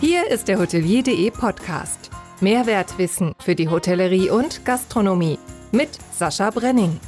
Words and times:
Hier 0.00 0.30
ist 0.30 0.48
der 0.48 0.58
Hotelier.de 0.58 1.30
Podcast. 1.30 2.10
Mehrwertwissen 2.40 3.34
für 3.38 3.54
die 3.54 3.68
Hotellerie 3.68 4.30
und 4.30 4.64
Gastronomie 4.64 5.38
mit 5.72 5.90
Sascha 6.10 6.48
Brenning. 6.48 6.98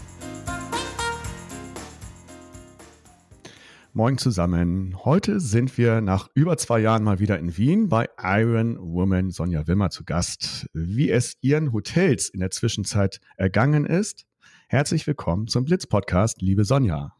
Moin 3.94 4.18
zusammen. 4.18 4.94
Heute 5.06 5.40
sind 5.40 5.78
wir 5.78 6.02
nach 6.02 6.28
über 6.34 6.58
zwei 6.58 6.80
Jahren 6.80 7.02
mal 7.02 7.18
wieder 7.18 7.38
in 7.38 7.56
Wien 7.56 7.88
bei 7.88 8.10
Iron 8.22 8.76
Woman 8.78 9.30
Sonja 9.30 9.66
Wimmer 9.66 9.88
zu 9.88 10.04
Gast. 10.04 10.66
Wie 10.74 11.10
es 11.10 11.38
ihren 11.40 11.72
Hotels 11.72 12.28
in 12.28 12.40
der 12.40 12.50
Zwischenzeit 12.50 13.20
ergangen 13.38 13.86
ist. 13.86 14.26
Herzlich 14.68 15.06
willkommen 15.06 15.48
zum 15.48 15.64
Blitz 15.64 15.86
Podcast, 15.86 16.42
liebe 16.42 16.66
Sonja. 16.66 17.16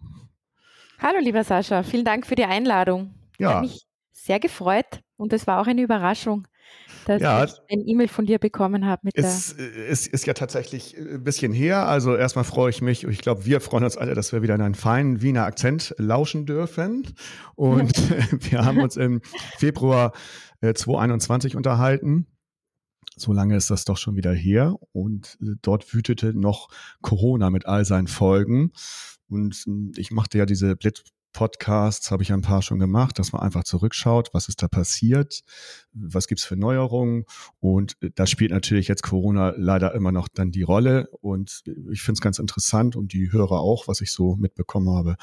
Hallo, 0.98 1.18
lieber 1.20 1.44
Sascha. 1.44 1.82
Vielen 1.82 2.04
Dank 2.04 2.26
für 2.26 2.34
die 2.34 2.44
Einladung. 2.44 3.14
Ja. 3.38 3.48
Ich 3.48 3.54
habe 3.54 3.66
mich 3.68 3.86
sehr 4.12 4.38
gefreut 4.38 5.00
und 5.22 5.32
es 5.32 5.46
war 5.46 5.60
auch 5.60 5.68
eine 5.68 5.82
Überraschung, 5.82 6.48
dass 7.06 7.22
ja, 7.22 7.44
ich 7.44 7.52
ein 7.70 7.86
E-Mail 7.86 8.08
von 8.08 8.26
dir 8.26 8.40
bekommen 8.40 8.86
habe. 8.86 9.02
Mit 9.04 9.16
es 9.16 9.54
der 9.56 9.86
ist, 9.86 10.08
ist 10.08 10.26
ja 10.26 10.34
tatsächlich 10.34 10.96
ein 10.98 11.22
bisschen 11.22 11.52
her. 11.52 11.86
Also 11.86 12.16
erstmal 12.16 12.44
freue 12.44 12.70
ich 12.70 12.82
mich, 12.82 13.04
ich 13.04 13.20
glaube, 13.20 13.46
wir 13.46 13.60
freuen 13.60 13.84
uns 13.84 13.96
alle, 13.96 14.14
dass 14.14 14.32
wir 14.32 14.42
wieder 14.42 14.56
in 14.56 14.60
einen 14.60 14.74
feinen 14.74 15.22
Wiener 15.22 15.44
Akzent 15.44 15.94
lauschen 15.98 16.44
dürfen. 16.44 17.14
Und 17.54 17.92
wir 18.50 18.64
haben 18.64 18.80
uns 18.80 18.96
im 18.96 19.20
Februar 19.58 20.12
äh, 20.60 20.74
2021 20.74 21.54
unterhalten. 21.54 22.26
So 23.14 23.32
lange 23.32 23.56
ist 23.56 23.70
das 23.70 23.84
doch 23.84 23.96
schon 23.96 24.16
wieder 24.16 24.32
her. 24.32 24.76
Und 24.90 25.38
äh, 25.40 25.54
dort 25.62 25.94
wütete 25.94 26.34
noch 26.34 26.68
Corona 27.00 27.50
mit 27.50 27.66
all 27.66 27.84
seinen 27.84 28.08
Folgen. 28.08 28.72
Und 29.28 29.64
äh, 29.68 30.00
ich 30.00 30.10
machte 30.10 30.38
ja 30.38 30.46
diese 30.46 30.74
Blitz 30.74 31.04
Podcasts 31.32 32.10
habe 32.10 32.22
ich 32.22 32.32
ein 32.32 32.42
paar 32.42 32.62
schon 32.62 32.78
gemacht, 32.78 33.18
dass 33.18 33.32
man 33.32 33.42
einfach 33.42 33.64
zurückschaut, 33.64 34.30
was 34.32 34.48
ist 34.48 34.62
da 34.62 34.68
passiert, 34.68 35.42
was 35.92 36.26
gibt's 36.26 36.44
für 36.44 36.56
Neuerungen. 36.56 37.24
Und 37.60 37.96
äh, 38.02 38.10
da 38.14 38.26
spielt 38.26 38.50
natürlich 38.50 38.88
jetzt 38.88 39.02
Corona 39.02 39.54
leider 39.56 39.94
immer 39.94 40.12
noch 40.12 40.28
dann 40.28 40.50
die 40.50 40.62
Rolle. 40.62 41.08
Und 41.20 41.62
ich 41.90 42.02
finde 42.02 42.18
es 42.18 42.20
ganz 42.20 42.38
interessant 42.38 42.96
und 42.96 43.12
die 43.12 43.32
Hörer 43.32 43.60
auch, 43.60 43.88
was 43.88 44.00
ich 44.00 44.12
so 44.12 44.36
mitbekommen 44.36 44.90
habe, 44.90 45.16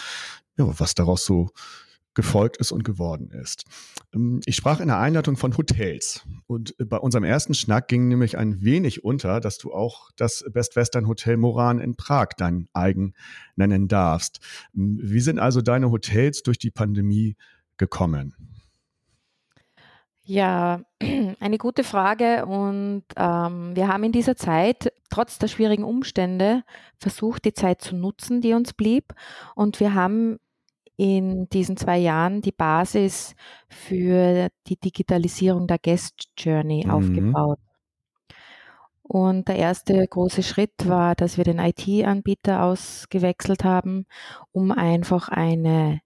ja, 0.57 0.67
was 0.79 0.95
daraus 0.95 1.25
so 1.25 1.49
gefolgt 2.19 2.57
ist 2.57 2.73
und 2.73 2.83
geworden 2.83 3.31
ist. 3.31 3.63
Ähm, 4.13 4.41
ich 4.45 4.57
sprach 4.57 4.81
in 4.81 4.89
der 4.89 4.99
Einleitung 4.99 5.37
von 5.37 5.57
Hotels 5.57 6.25
und 6.47 6.77
äh, 6.77 6.83
bei 6.83 6.97
unserem 6.97 7.23
ersten 7.23 7.53
Schnack 7.53 7.87
ging 7.87 8.09
nämlich 8.09 8.37
ein 8.37 8.61
wenig 8.61 9.05
unter, 9.05 9.39
dass 9.39 9.57
du 9.57 9.73
auch 9.73 10.11
das 10.17 10.43
Best 10.51 10.75
Western 10.75 11.07
Hotel 11.07 11.37
Moran 11.37 11.79
in 11.79 11.95
Prag 11.95 12.27
dein 12.37 12.67
eigen 12.73 13.13
nennen 13.55 13.87
darfst. 13.87 14.41
Ähm, 14.75 14.99
wie 15.01 15.21
sind 15.21 15.39
also 15.39 15.61
deine 15.61 15.91
Hotels 15.91 16.43
durch 16.43 16.59
die 16.59 16.71
Pandemie 16.71 17.37
gekommen? 17.77 18.35
Ja, 20.25 20.81
eine 21.39 21.57
gute 21.57 21.85
Frage. 21.85 22.45
Und 22.45 23.03
ähm, 23.15 23.75
wir 23.77 23.87
haben 23.87 24.03
in 24.03 24.11
dieser 24.11 24.35
Zeit, 24.35 24.91
trotz 25.09 25.39
der 25.39 25.47
schwierigen 25.47 25.85
Umstände, 25.85 26.63
versucht, 26.97 27.45
die 27.45 27.53
Zeit 27.53 27.81
zu 27.81 27.95
nutzen, 27.95 28.41
die 28.41 28.53
uns 28.53 28.73
blieb. 28.73 29.13
Und 29.55 29.79
wir 29.79 29.93
haben 29.93 30.37
in 30.99 31.47
diesen 31.47 31.77
zwei 31.77 31.97
Jahren 31.97 32.41
die 32.41 32.51
Basis 32.51 33.33
für 33.69 34.49
die 34.67 34.75
Digitalisierung 34.75 35.65
der 35.65 35.79
Guest 35.79 36.27
Journey 36.37 36.83
mhm. 36.85 36.91
aufgebaut. 36.91 37.59
Und 39.01 39.47
der 39.47 39.55
erste 39.55 40.05
große 40.05 40.43
Schritt 40.43 40.89
war, 40.89 41.15
dass 41.15 41.37
wir 41.37 41.45
den 41.45 41.57
IT-Anbieter 41.57 42.63
ausgewechselt 42.63 43.63
haben, 43.63 44.07
um 44.51 44.71
einfach 44.71 45.29
eine 45.29 46.01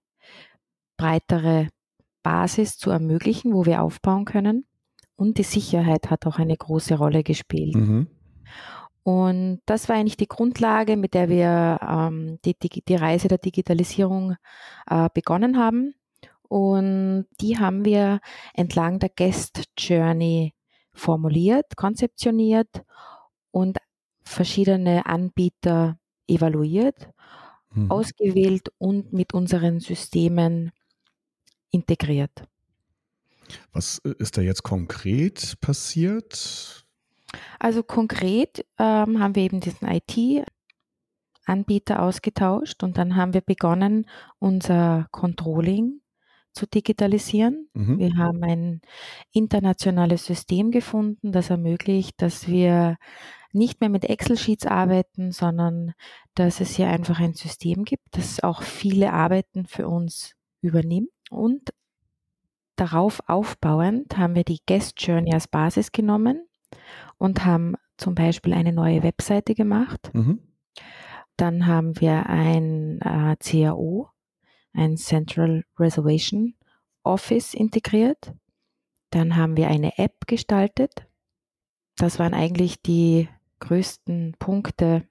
breitere 0.96 1.66
Basis 2.22 2.78
zu 2.78 2.90
ermöglichen, 2.90 3.52
wo 3.52 3.66
wir 3.66 3.82
aufbauen 3.82 4.24
können. 4.24 4.64
Und 5.16 5.38
die 5.38 5.42
Sicherheit 5.42 6.08
hat 6.08 6.24
auch 6.24 6.38
eine 6.38 6.56
große 6.56 6.96
Rolle 6.96 7.24
gespielt. 7.24 7.74
Mhm. 7.74 8.06
Und 9.04 9.60
das 9.66 9.88
war 9.88 9.96
eigentlich 9.96 10.16
die 10.16 10.28
Grundlage, 10.28 10.96
mit 10.96 11.12
der 11.12 11.28
wir 11.28 11.78
ähm, 11.86 12.38
die, 12.44 12.58
die, 12.58 12.82
die, 12.82 12.96
Reise 12.96 13.28
der 13.28 13.36
Digitalisierung 13.36 14.36
äh, 14.88 15.10
begonnen 15.12 15.58
haben. 15.58 15.94
Und 16.48 17.26
die 17.38 17.58
haben 17.58 17.84
wir 17.84 18.20
entlang 18.54 18.98
der 19.00 19.10
Guest 19.10 19.64
Journey 19.76 20.54
formuliert, 20.94 21.76
konzeptioniert 21.76 22.82
und 23.50 23.76
verschiedene 24.22 25.04
Anbieter 25.04 25.98
evaluiert, 26.26 27.10
mhm. 27.74 27.90
ausgewählt 27.90 28.70
und 28.78 29.12
mit 29.12 29.34
unseren 29.34 29.80
Systemen 29.80 30.72
integriert. 31.70 32.48
Was 33.72 33.98
äh, 33.98 34.14
ist 34.18 34.38
da 34.38 34.40
jetzt 34.40 34.62
konkret 34.62 35.60
passiert? 35.60 36.83
Also 37.58 37.82
konkret 37.82 38.64
ähm, 38.78 39.20
haben 39.20 39.34
wir 39.34 39.42
eben 39.42 39.60
diesen 39.60 39.88
IT-Anbieter 39.88 40.44
ausgetauscht 42.02 42.82
und 42.82 42.98
dann 42.98 43.16
haben 43.16 43.34
wir 43.34 43.42
begonnen, 43.42 44.06
unser 44.38 45.06
Controlling 45.10 46.00
zu 46.54 46.66
digitalisieren. 46.66 47.68
Mhm. 47.74 47.98
Wir 47.98 48.16
haben 48.16 48.42
ein 48.42 48.80
internationales 49.32 50.24
System 50.24 50.70
gefunden, 50.70 51.32
das 51.32 51.50
ermöglicht, 51.50 52.22
dass 52.22 52.48
wir 52.48 52.96
nicht 53.52 53.80
mehr 53.80 53.90
mit 53.90 54.04
Excel-Sheets 54.04 54.66
arbeiten, 54.66 55.32
sondern 55.32 55.94
dass 56.34 56.60
es 56.60 56.74
hier 56.74 56.88
einfach 56.88 57.20
ein 57.20 57.34
System 57.34 57.84
gibt, 57.84 58.04
das 58.12 58.42
auch 58.42 58.62
viele 58.62 59.12
Arbeiten 59.12 59.66
für 59.66 59.88
uns 59.88 60.34
übernimmt. 60.60 61.10
Und 61.30 61.72
darauf 62.76 63.20
aufbauend 63.28 64.16
haben 64.16 64.34
wir 64.34 64.44
die 64.44 64.60
Guest 64.66 65.00
Journey 65.00 65.32
als 65.32 65.46
Basis 65.46 65.92
genommen 65.92 66.48
und 67.18 67.44
haben 67.44 67.76
zum 67.96 68.14
Beispiel 68.14 68.52
eine 68.52 68.72
neue 68.72 69.02
Webseite 69.02 69.54
gemacht. 69.54 70.10
Mhm. 70.14 70.40
Dann 71.36 71.66
haben 71.66 72.00
wir 72.00 72.26
ein 72.26 73.00
äh, 73.00 73.36
CAO, 73.36 74.08
ein 74.72 74.96
Central 74.96 75.64
Reservation 75.78 76.54
Office 77.02 77.54
integriert. 77.54 78.32
Dann 79.10 79.36
haben 79.36 79.56
wir 79.56 79.68
eine 79.68 79.98
App 79.98 80.26
gestaltet. 80.26 81.06
Das 81.96 82.18
waren 82.18 82.34
eigentlich 82.34 82.82
die 82.82 83.28
größten 83.60 84.34
Punkte, 84.38 85.06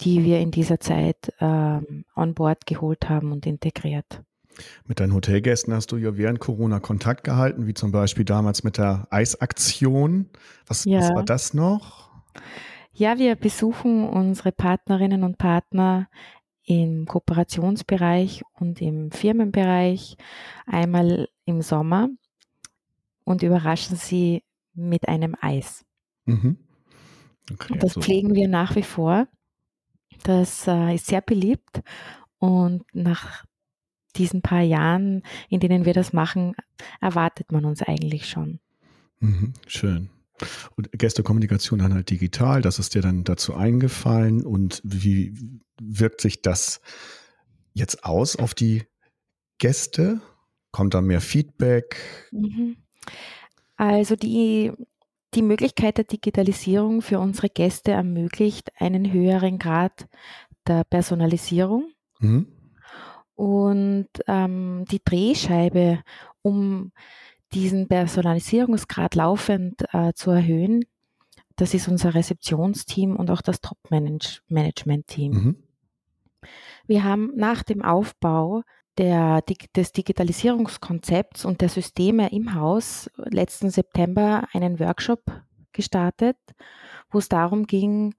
die 0.00 0.24
wir 0.24 0.40
in 0.40 0.50
dieser 0.50 0.80
Zeit 0.80 1.32
ähm, 1.40 2.04
on 2.16 2.34
board 2.34 2.66
geholt 2.66 3.08
haben 3.08 3.32
und 3.32 3.46
integriert. 3.46 4.22
Mit 4.86 5.00
deinen 5.00 5.14
Hotelgästen 5.14 5.74
hast 5.74 5.92
du 5.92 5.96
ja 5.96 6.16
während 6.16 6.38
Corona 6.38 6.80
Kontakt 6.80 7.24
gehalten, 7.24 7.66
wie 7.66 7.74
zum 7.74 7.92
Beispiel 7.92 8.24
damals 8.24 8.64
mit 8.64 8.78
der 8.78 9.06
Eisaktion. 9.10 10.28
Was, 10.66 10.84
ja. 10.84 11.00
was 11.00 11.14
war 11.14 11.24
das 11.24 11.54
noch? 11.54 12.10
Ja, 12.92 13.18
wir 13.18 13.34
besuchen 13.34 14.08
unsere 14.08 14.52
Partnerinnen 14.52 15.24
und 15.24 15.38
Partner 15.38 16.08
im 16.64 17.06
Kooperationsbereich 17.06 18.42
und 18.54 18.80
im 18.80 19.10
Firmenbereich 19.10 20.16
einmal 20.66 21.28
im 21.44 21.60
Sommer 21.60 22.08
und 23.24 23.42
überraschen 23.42 23.96
sie 23.96 24.42
mit 24.72 25.08
einem 25.08 25.36
Eis. 25.40 25.84
Mhm. 26.24 26.58
Okay, 27.52 27.74
das 27.74 27.90
also. 27.96 28.00
pflegen 28.00 28.34
wir 28.34 28.48
nach 28.48 28.76
wie 28.76 28.82
vor. 28.82 29.28
Das 30.22 30.66
äh, 30.66 30.94
ist 30.94 31.06
sehr 31.06 31.20
beliebt 31.20 31.82
und 32.38 32.84
nach 32.94 33.44
diesen 34.16 34.42
paar 34.42 34.62
Jahren, 34.62 35.22
in 35.48 35.60
denen 35.60 35.84
wir 35.84 35.94
das 35.94 36.12
machen, 36.12 36.54
erwartet 37.00 37.52
man 37.52 37.64
uns 37.64 37.82
eigentlich 37.82 38.28
schon. 38.28 38.60
Mhm, 39.20 39.52
schön. 39.66 40.10
Und 40.76 40.90
Gästekommunikation 40.92 41.78
dann 41.78 41.94
halt 41.94 42.10
digital, 42.10 42.60
das 42.60 42.78
ist 42.78 42.94
dir 42.94 43.02
dann 43.02 43.24
dazu 43.24 43.54
eingefallen 43.54 44.44
und 44.44 44.80
wie 44.84 45.34
wirkt 45.80 46.20
sich 46.20 46.42
das 46.42 46.80
jetzt 47.72 48.04
aus 48.04 48.36
auf 48.36 48.54
die 48.54 48.84
Gäste? 49.58 50.20
Kommt 50.72 50.94
da 50.94 51.00
mehr 51.00 51.20
Feedback? 51.20 51.96
Mhm. 52.32 52.76
Also 53.76 54.16
die, 54.16 54.72
die 55.34 55.42
Möglichkeit 55.42 55.98
der 55.98 56.04
Digitalisierung 56.04 57.02
für 57.02 57.18
unsere 57.20 57.48
Gäste 57.48 57.92
ermöglicht 57.92 58.72
einen 58.80 59.12
höheren 59.12 59.58
Grad 59.58 60.08
der 60.66 60.84
Personalisierung. 60.84 61.92
Mhm. 62.18 62.46
Und 63.34 64.08
ähm, 64.26 64.84
die 64.90 65.02
Drehscheibe, 65.04 66.00
um 66.42 66.92
diesen 67.52 67.88
Personalisierungsgrad 67.88 69.14
laufend 69.14 69.84
äh, 69.92 70.12
zu 70.14 70.30
erhöhen, 70.30 70.84
das 71.56 71.74
ist 71.74 71.88
unser 71.88 72.14
Rezeptionsteam 72.14 73.16
und 73.16 73.30
auch 73.30 73.42
das 73.42 73.60
Top-Management-Team. 73.60 75.32
Mhm. 75.32 75.56
Wir 76.86 77.04
haben 77.04 77.32
nach 77.36 77.62
dem 77.62 77.82
Aufbau 77.82 78.62
der, 78.98 79.42
des 79.74 79.92
Digitalisierungskonzepts 79.92 81.44
und 81.44 81.60
der 81.60 81.68
Systeme 81.68 82.30
im 82.32 82.54
Haus 82.54 83.10
letzten 83.16 83.70
September 83.70 84.46
einen 84.52 84.78
Workshop 84.78 85.22
gestartet, 85.72 86.36
wo 87.10 87.18
es 87.18 87.28
darum 87.28 87.66
ging, 87.66 88.14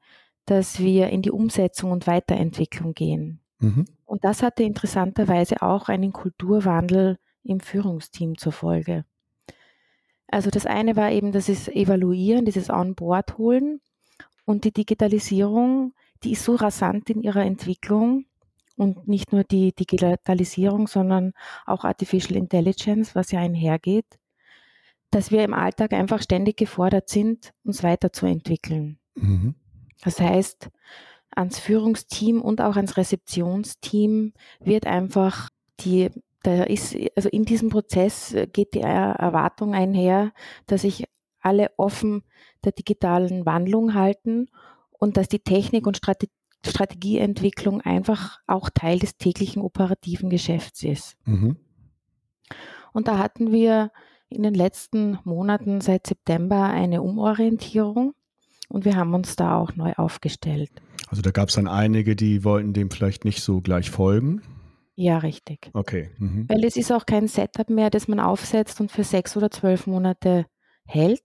dass 0.45 0.79
wir 0.79 1.09
in 1.09 1.21
die 1.21 1.31
Umsetzung 1.31 1.91
und 1.91 2.07
Weiterentwicklung 2.07 2.93
gehen. 2.93 3.41
Mhm. 3.59 3.85
Und 4.05 4.23
das 4.23 4.43
hatte 4.43 4.63
interessanterweise 4.63 5.61
auch 5.61 5.89
einen 5.89 6.13
Kulturwandel 6.13 7.17
im 7.43 7.59
Führungsteam 7.59 8.37
zur 8.37 8.51
Folge. 8.51 9.05
Also 10.27 10.49
das 10.49 10.65
eine 10.65 10.95
war 10.95 11.11
eben 11.11 11.31
ist 11.33 11.67
Evaluieren, 11.69 12.45
dieses 12.45 12.69
On-Board 12.69 13.37
holen 13.37 13.81
und 14.45 14.63
die 14.63 14.71
Digitalisierung, 14.71 15.93
die 16.23 16.33
ist 16.33 16.43
so 16.43 16.55
rasant 16.55 17.09
in 17.09 17.21
ihrer 17.21 17.43
Entwicklung 17.43 18.25
und 18.75 19.07
nicht 19.07 19.31
nur 19.31 19.43
die 19.43 19.73
Digitalisierung, 19.73 20.87
sondern 20.87 21.33
auch 21.65 21.83
Artificial 21.83 22.37
Intelligence, 22.37 23.15
was 23.15 23.31
ja 23.31 23.39
einhergeht, 23.39 24.05
dass 25.11 25.31
wir 25.31 25.43
im 25.43 25.53
Alltag 25.53 25.93
einfach 25.93 26.21
ständig 26.21 26.57
gefordert 26.57 27.09
sind, 27.09 27.53
uns 27.63 27.83
weiterzuentwickeln. 27.83 28.99
Mhm. 29.15 29.55
Das 30.03 30.19
heißt, 30.19 30.69
ans 31.31 31.59
Führungsteam 31.59 32.41
und 32.41 32.61
auch 32.61 32.75
ans 32.75 32.97
Rezeptionsteam 32.97 34.33
wird 34.59 34.85
einfach 34.87 35.49
die, 35.81 36.09
da 36.43 36.63
ist, 36.63 36.95
also 37.15 37.29
in 37.29 37.45
diesem 37.45 37.69
Prozess 37.69 38.35
geht 38.53 38.73
die 38.73 38.81
Erwartung 38.81 39.73
einher, 39.73 40.31
dass 40.67 40.81
sich 40.81 41.05
alle 41.41 41.71
offen 41.77 42.23
der 42.63 42.71
digitalen 42.71 43.45
Wandlung 43.45 43.93
halten 43.93 44.47
und 44.91 45.17
dass 45.17 45.27
die 45.27 45.39
Technik 45.39 45.85
und 45.87 45.97
Strate 45.97 46.27
Strategieentwicklung 46.65 47.81
einfach 47.81 48.39
auch 48.47 48.71
Teil 48.71 48.97
des 48.97 49.17
täglichen 49.17 49.61
operativen 49.61 50.31
Geschäfts 50.31 50.81
ist. 50.81 51.15
Mhm. 51.25 51.57
Und 52.91 53.07
da 53.07 53.19
hatten 53.19 53.51
wir 53.51 53.91
in 54.29 54.43
den 54.43 54.55
letzten 54.55 55.19
Monaten 55.23 55.81
seit 55.81 56.07
September 56.07 56.63
eine 56.63 57.01
Umorientierung 57.01 58.15
und 58.67 58.85
wir 58.85 58.95
haben 58.95 59.13
uns 59.13 59.35
da 59.35 59.57
auch 59.57 59.75
neu 59.75 59.93
aufgestellt. 59.93 60.71
Also 61.07 61.21
da 61.21 61.31
gab 61.31 61.49
es 61.49 61.55
dann 61.55 61.67
einige, 61.67 62.15
die 62.15 62.43
wollten 62.43 62.73
dem 62.73 62.89
vielleicht 62.89 63.25
nicht 63.25 63.41
so 63.41 63.61
gleich 63.61 63.89
folgen. 63.89 64.41
Ja, 64.95 65.17
richtig. 65.17 65.69
Okay. 65.73 66.09
Mhm. 66.17 66.47
Weil 66.47 66.63
es 66.63 66.77
ist 66.77 66.91
auch 66.91 67.05
kein 67.05 67.27
Setup 67.27 67.69
mehr, 67.69 67.89
das 67.89 68.07
man 68.07 68.19
aufsetzt 68.19 68.79
und 68.79 68.91
für 68.91 69.03
sechs 69.03 69.35
oder 69.35 69.51
zwölf 69.51 69.87
Monate 69.87 70.45
hält. 70.85 71.23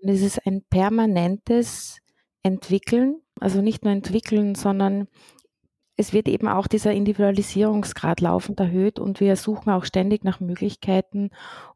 Es 0.00 0.20
ist 0.22 0.44
ein 0.46 0.62
permanentes 0.68 1.98
Entwickeln, 2.42 3.20
also 3.40 3.62
nicht 3.62 3.84
nur 3.84 3.92
entwickeln, 3.92 4.56
sondern 4.56 5.06
es 5.96 6.12
wird 6.12 6.26
eben 6.26 6.48
auch 6.48 6.66
dieser 6.66 6.92
Individualisierungsgrad 6.92 8.20
laufend 8.20 8.58
erhöht 8.58 8.98
und 8.98 9.20
wir 9.20 9.36
suchen 9.36 9.70
auch 9.70 9.84
ständig 9.84 10.24
nach 10.24 10.40
Möglichkeiten, 10.40 11.30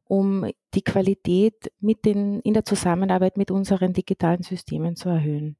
um 0.04 0.50
die 0.74 0.82
Qualität 0.82 1.70
mit 1.78 2.04
den, 2.04 2.40
in 2.40 2.54
der 2.54 2.64
Zusammenarbeit 2.64 3.36
mit 3.36 3.50
unseren 3.52 3.92
digitalen 3.92 4.42
Systemen 4.42 4.96
zu 4.96 5.08
erhöhen. 5.10 5.56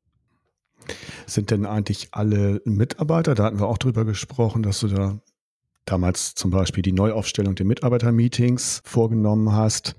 Sind 1.26 1.50
denn 1.50 1.67
eigentlich 1.67 2.08
alle 2.12 2.61
Mitarbeiter, 2.64 3.34
da 3.34 3.44
hatten 3.44 3.58
wir 3.58 3.67
auch 3.67 3.78
drüber 3.78 4.05
gesprochen, 4.05 4.62
dass 4.62 4.81
du 4.81 4.88
da 4.88 5.19
damals 5.84 6.34
zum 6.34 6.50
Beispiel 6.50 6.82
die 6.82 6.93
Neuaufstellung 6.93 7.55
der 7.55 7.67
Mitarbeitermeetings 7.67 8.82
vorgenommen 8.84 9.52
hast. 9.52 9.96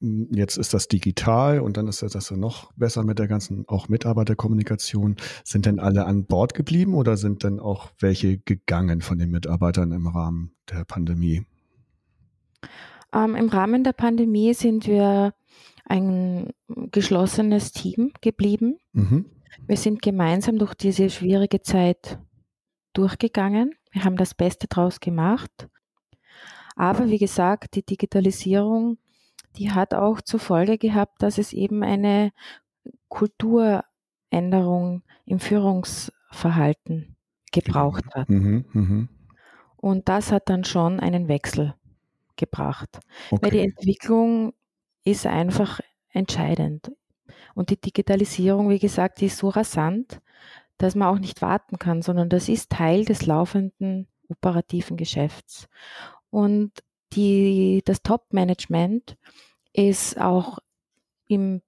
Jetzt 0.00 0.56
ist 0.56 0.74
das 0.74 0.86
digital 0.86 1.58
und 1.58 1.76
dann 1.76 1.88
ist 1.88 2.02
das 2.02 2.30
noch 2.30 2.72
besser 2.74 3.02
mit 3.02 3.18
der 3.18 3.26
ganzen 3.26 3.64
auch 3.66 3.88
Mitarbeiterkommunikation. 3.88 5.16
Sind 5.42 5.66
denn 5.66 5.80
alle 5.80 6.06
an 6.06 6.24
Bord 6.24 6.54
geblieben 6.54 6.94
oder 6.94 7.16
sind 7.16 7.42
denn 7.42 7.58
auch 7.58 7.90
welche 7.98 8.38
gegangen 8.38 9.00
von 9.00 9.18
den 9.18 9.30
Mitarbeitern 9.30 9.90
im 9.90 10.06
Rahmen 10.06 10.52
der 10.70 10.84
Pandemie? 10.84 11.44
Ähm, 13.12 13.34
Im 13.34 13.48
Rahmen 13.48 13.82
der 13.82 13.92
Pandemie 13.92 14.54
sind 14.54 14.86
wir 14.86 15.34
ein 15.84 16.50
geschlossenes 16.92 17.72
Team 17.72 18.12
geblieben. 18.20 18.78
Mhm. 18.92 19.24
Wir 19.66 19.76
sind 19.76 20.02
gemeinsam 20.02 20.58
durch 20.58 20.74
diese 20.74 21.10
schwierige 21.10 21.60
Zeit 21.62 22.18
durchgegangen. 22.92 23.74
Wir 23.92 24.04
haben 24.04 24.16
das 24.16 24.34
Beste 24.34 24.66
draus 24.66 25.00
gemacht. 25.00 25.68
Aber 26.76 27.08
wie 27.08 27.18
gesagt, 27.18 27.74
die 27.74 27.84
Digitalisierung 27.84 28.98
die 29.58 29.72
hat 29.72 29.94
auch 29.94 30.20
zur 30.20 30.40
Folge 30.40 30.78
gehabt, 30.78 31.22
dass 31.22 31.38
es 31.38 31.52
eben 31.52 31.82
eine 31.82 32.32
Kulturänderung 33.08 35.02
im 35.24 35.40
Führungsverhalten 35.40 37.16
gebraucht 37.52 38.04
hat. 38.14 38.28
Mhm, 38.28 38.64
mh. 38.72 39.08
Und 39.76 40.08
das 40.08 40.32
hat 40.32 40.48
dann 40.48 40.64
schon 40.64 41.00
einen 41.00 41.28
Wechsel 41.28 41.74
gebracht. 42.36 43.00
Okay. 43.30 43.42
Weil 43.42 43.50
die 43.50 43.60
Entwicklung 43.60 44.52
ist 45.04 45.26
einfach 45.26 45.80
entscheidend. 46.10 46.92
Und 47.54 47.70
die 47.70 47.80
Digitalisierung, 47.80 48.70
wie 48.70 48.78
gesagt, 48.78 49.20
die 49.20 49.26
ist 49.26 49.38
so 49.38 49.48
rasant, 49.48 50.20
dass 50.78 50.94
man 50.94 51.08
auch 51.08 51.18
nicht 51.18 51.42
warten 51.42 51.78
kann, 51.78 52.02
sondern 52.02 52.28
das 52.28 52.48
ist 52.48 52.70
Teil 52.70 53.04
des 53.04 53.26
laufenden 53.26 54.06
operativen 54.28 54.96
Geschäfts. 54.96 55.68
Und 56.30 56.72
die, 57.12 57.82
das 57.84 58.02
Top-Management 58.02 59.16
ist 59.72 60.20
auch 60.20 60.58
im 61.26 61.62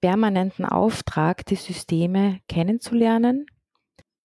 permanenten 0.00 0.64
Auftrag, 0.64 1.46
die 1.46 1.56
Systeme 1.56 2.40
kennenzulernen 2.48 3.46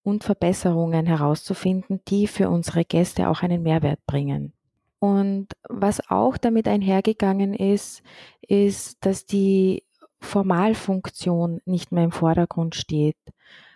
und 0.02 0.24
Verbesserungen 0.24 1.06
herauszufinden, 1.06 2.00
die 2.08 2.26
für 2.26 2.50
unsere 2.50 2.84
Gäste 2.84 3.28
auch 3.28 3.42
einen 3.42 3.62
Mehrwert 3.62 4.04
bringen. 4.06 4.52
Und 4.98 5.48
was 5.68 6.10
auch 6.10 6.36
damit 6.36 6.68
einhergegangen 6.68 7.54
ist, 7.54 8.02
ist, 8.42 9.04
dass 9.04 9.24
die 9.24 9.84
Formalfunktion 10.20 11.60
nicht 11.64 11.92
mehr 11.92 12.04
im 12.04 12.12
Vordergrund 12.12 12.74
steht, 12.74 13.16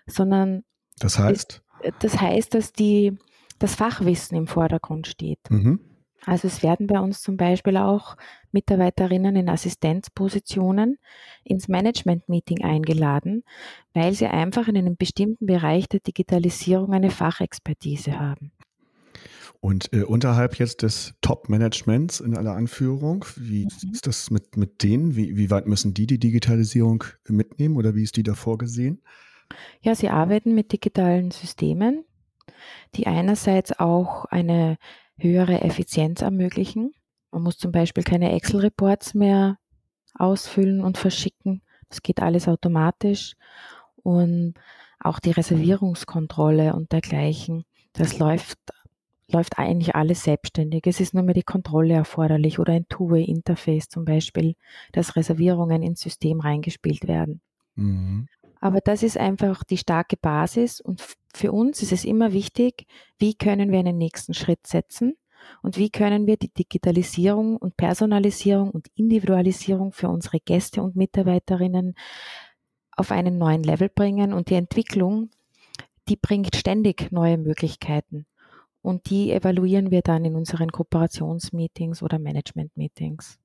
sondern 0.06 0.64
das 0.98 1.18
heißt, 1.18 1.62
ist, 1.82 1.94
das 2.00 2.20
heißt, 2.20 2.54
dass 2.54 2.72
die, 2.72 3.18
das 3.58 3.74
Fachwissen 3.74 4.36
im 4.36 4.46
Vordergrund 4.46 5.06
steht. 5.06 5.40
Mhm. 5.50 5.80
Also 6.26 6.48
es 6.48 6.62
werden 6.62 6.86
bei 6.86 6.98
uns 7.00 7.20
zum 7.20 7.36
Beispiel 7.36 7.76
auch 7.76 8.16
Mitarbeiterinnen 8.50 9.36
in 9.36 9.48
Assistenzpositionen 9.48 10.98
ins 11.42 11.68
Management-Meeting 11.68 12.64
eingeladen, 12.64 13.44
weil 13.92 14.14
sie 14.14 14.26
einfach 14.26 14.68
in 14.68 14.76
einem 14.76 14.96
bestimmten 14.96 15.46
Bereich 15.46 15.88
der 15.88 16.00
Digitalisierung 16.00 16.94
eine 16.94 17.10
Fachexpertise 17.10 18.18
haben. 18.18 18.52
Und 19.64 19.94
äh, 19.94 20.02
unterhalb 20.02 20.58
jetzt 20.58 20.82
des 20.82 21.14
Top-Managements 21.22 22.20
in 22.20 22.36
aller 22.36 22.52
Anführung, 22.52 23.24
wie 23.36 23.64
mhm. 23.64 23.92
ist 23.92 24.06
das 24.06 24.30
mit, 24.30 24.58
mit 24.58 24.82
denen? 24.82 25.16
Wie, 25.16 25.38
wie 25.38 25.50
weit 25.50 25.66
müssen 25.66 25.94
die 25.94 26.06
die 26.06 26.18
Digitalisierung 26.18 27.02
mitnehmen 27.28 27.76
oder 27.76 27.94
wie 27.94 28.02
ist 28.02 28.18
die 28.18 28.22
da 28.22 28.34
vorgesehen? 28.34 29.00
Ja, 29.80 29.94
sie 29.94 30.10
arbeiten 30.10 30.54
mit 30.54 30.70
digitalen 30.70 31.30
Systemen, 31.30 32.04
die 32.94 33.06
einerseits 33.06 33.72
auch 33.78 34.26
eine 34.26 34.76
höhere 35.16 35.62
Effizienz 35.62 36.20
ermöglichen. 36.20 36.92
Man 37.30 37.44
muss 37.44 37.56
zum 37.56 37.72
Beispiel 37.72 38.04
keine 38.04 38.32
Excel-Reports 38.32 39.14
mehr 39.14 39.56
ausfüllen 40.14 40.82
und 40.82 40.98
verschicken. 40.98 41.62
Das 41.88 42.02
geht 42.02 42.20
alles 42.20 42.48
automatisch. 42.48 43.34
Und 43.96 44.56
auch 45.00 45.20
die 45.20 45.30
Reservierungskontrolle 45.30 46.74
und 46.74 46.92
dergleichen, 46.92 47.64
das 47.94 48.18
läuft, 48.18 48.58
läuft 49.28 49.58
eigentlich 49.58 49.94
alles 49.94 50.24
selbstständig. 50.24 50.86
Es 50.86 51.00
ist 51.00 51.14
nur 51.14 51.22
mehr 51.22 51.34
die 51.34 51.42
Kontrolle 51.42 51.94
erforderlich 51.94 52.58
oder 52.58 52.74
ein 52.74 52.86
Two-Way-Interface 52.88 53.88
zum 53.88 54.04
Beispiel, 54.04 54.54
dass 54.92 55.16
Reservierungen 55.16 55.82
ins 55.82 56.00
System 56.00 56.40
reingespielt 56.40 57.08
werden. 57.08 57.40
Mhm. 57.74 58.28
Aber 58.60 58.80
das 58.80 59.02
ist 59.02 59.18
einfach 59.18 59.62
die 59.64 59.76
starke 59.76 60.16
Basis 60.16 60.80
und 60.80 61.02
für 61.34 61.52
uns 61.52 61.82
ist 61.82 61.92
es 61.92 62.04
immer 62.04 62.32
wichtig, 62.32 62.86
wie 63.18 63.34
können 63.34 63.70
wir 63.72 63.78
einen 63.78 63.98
nächsten 63.98 64.32
Schritt 64.32 64.66
setzen 64.66 65.16
und 65.62 65.76
wie 65.76 65.90
können 65.90 66.26
wir 66.26 66.36
die 66.36 66.52
Digitalisierung 66.52 67.56
und 67.56 67.76
Personalisierung 67.76 68.70
und 68.70 68.88
Individualisierung 68.94 69.92
für 69.92 70.08
unsere 70.08 70.40
Gäste 70.40 70.82
und 70.82 70.96
Mitarbeiterinnen 70.96 71.94
auf 72.96 73.10
einen 73.10 73.38
neuen 73.38 73.62
Level 73.62 73.88
bringen 73.88 74.32
und 74.32 74.50
die 74.50 74.54
Entwicklung, 74.54 75.30
die 76.08 76.16
bringt 76.16 76.56
ständig 76.56 77.10
neue 77.12 77.38
Möglichkeiten. 77.38 78.26
Und 78.84 79.08
die 79.08 79.32
evaluieren 79.32 79.90
wir 79.90 80.02
dann 80.02 80.26
in 80.26 80.36
unseren 80.36 80.70
Kooperationsmeetings 80.70 82.02
oder 82.02 82.18
Management-Meetings. 82.18 83.38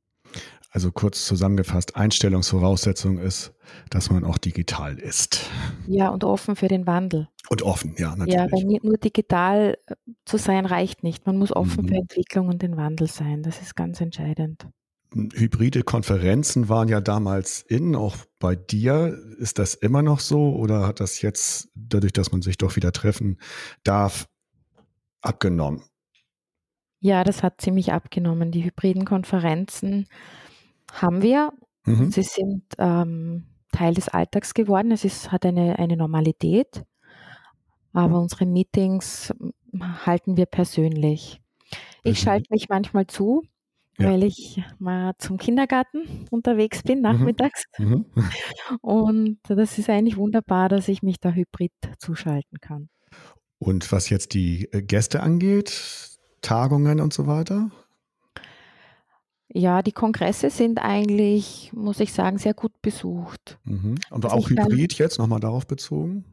Also 0.69 0.91
kurz 0.91 1.25
zusammengefasst, 1.25 1.96
Einstellungsvoraussetzung 1.96 3.19
ist, 3.19 3.53
dass 3.89 4.12
man 4.12 4.25
auch 4.25 4.38
digital 4.38 5.00
ist. 5.00 5.50
Ja, 5.88 6.10
und 6.10 6.25
offen 6.25 6.58
für 6.58 6.67
den 6.67 6.86
Wandel. 6.86 7.29
Und 7.48 7.62
offen, 7.62 7.96
ja, 7.98 8.17
natürlich. 8.17 8.34
Ja, 8.36 8.51
weil 8.51 8.65
nur 8.84 8.98
digital 8.98 9.77
äh, 9.88 9.96
zu 10.25 10.36
sein 10.36 10.65
reicht 10.65 11.03
nicht. 11.03 11.25
Man 11.25 11.38
muss 11.38 11.55
offen 11.55 11.86
mhm. 11.86 11.88
für 11.88 11.96
Entwicklung 11.96 12.50
und 12.50 12.62
den 12.62 12.75
Wandel 12.75 13.08
sein. 13.08 13.41
Das 13.41 13.62
ist 13.62 13.77
ganz 13.77 14.01
entscheidend. 14.01 14.67
Hybride 15.13 15.84
Konferenzen 15.84 16.67
waren 16.67 16.89
ja 16.89 17.00
damals 17.00 17.62
in, 17.62 17.96
auch 17.96 18.17
bei 18.39 18.58
dir. 18.58 19.17
Ist 19.39 19.58
das 19.58 19.74
immer 19.74 20.01
noch 20.01 20.19
so 20.19 20.53
oder 20.53 20.86
hat 20.86 21.00
das 21.00 21.22
jetzt, 21.22 21.69
dadurch, 21.75 22.12
dass 22.12 22.34
man 22.34 22.41
sich 22.41 22.58
doch 22.58 22.75
wieder 22.75 22.91
treffen 22.91 23.38
darf, 23.86 24.27
abgenommen? 25.22 25.84
Ja, 27.00 27.24
das 27.24 27.44
hat 27.44 27.62
ziemlich 27.62 27.94
abgenommen. 27.94 28.52
Die 28.52 28.64
hybriden 28.64 29.06
Konferenzen 29.06 30.08
haben 30.92 31.22
wir. 31.22 31.52
Mhm. 31.86 32.12
Sie 32.12 32.24
sind 32.24 32.64
ähm, 32.78 33.46
Teil 33.72 33.94
des 33.94 34.10
Alltags 34.10 34.54
geworden. 34.54 34.92
Es 34.92 35.06
ist, 35.06 35.32
hat 35.32 35.46
eine, 35.46 35.80
eine 35.80 35.96
Normalität. 35.96 36.84
Aber 37.94 38.20
unsere 38.20 38.46
Meetings 38.46 39.34
halten 40.06 40.38
wir 40.38 40.46
persönlich. 40.46 41.42
Ich 42.04 42.20
schalte 42.20 42.48
mich 42.52 42.70
manchmal 42.70 43.08
zu 43.08 43.44
ja. 44.00 44.12
weil 44.12 44.24
ich 44.24 44.62
mal 44.80 45.14
zum 45.18 45.38
Kindergarten 45.38 46.26
unterwegs 46.32 46.84
bin, 46.84 46.98
mhm. 47.00 47.04
nachmittags. 47.04 47.66
Mhm. 47.78 48.06
Und 48.82 49.40
das 49.48 49.78
ist 49.78 49.90
eigentlich 49.90 50.18
wunderbar, 50.18 50.70
dass 50.70 50.88
ich 50.88 51.04
mich 51.04 51.20
da 51.20 51.32
hybrid 51.32 51.74
zuschalten 51.98 52.60
kann. 52.60 52.90
Und 53.60 53.92
was 53.92 54.10
jetzt 54.10 54.34
die 54.34 54.72
äh, 54.72 54.82
Gäste 54.82 55.22
angeht, 55.22 56.18
Tagungen 56.42 57.01
und 57.01 57.13
so 57.13 57.28
weiter? 57.28 57.70
Ja, 59.51 59.82
die 59.82 59.92
Kongresse 59.92 60.51
sind 60.51 60.78
eigentlich, 60.78 61.72
muss 61.74 62.00
ich 62.00 62.13
sagen, 62.13 62.38
sehr 62.38 62.54
gut 62.54 62.72
besucht. 62.84 63.58
Mhm. 63.63 63.96
Und 64.12 64.25
also 64.25 64.30
auch 64.30 64.50
Hybrid 64.50 64.92
kann, 64.92 65.06
jetzt 65.06 65.18
nochmal 65.18 65.39
darauf 65.39 65.66
bezogen? 65.66 66.24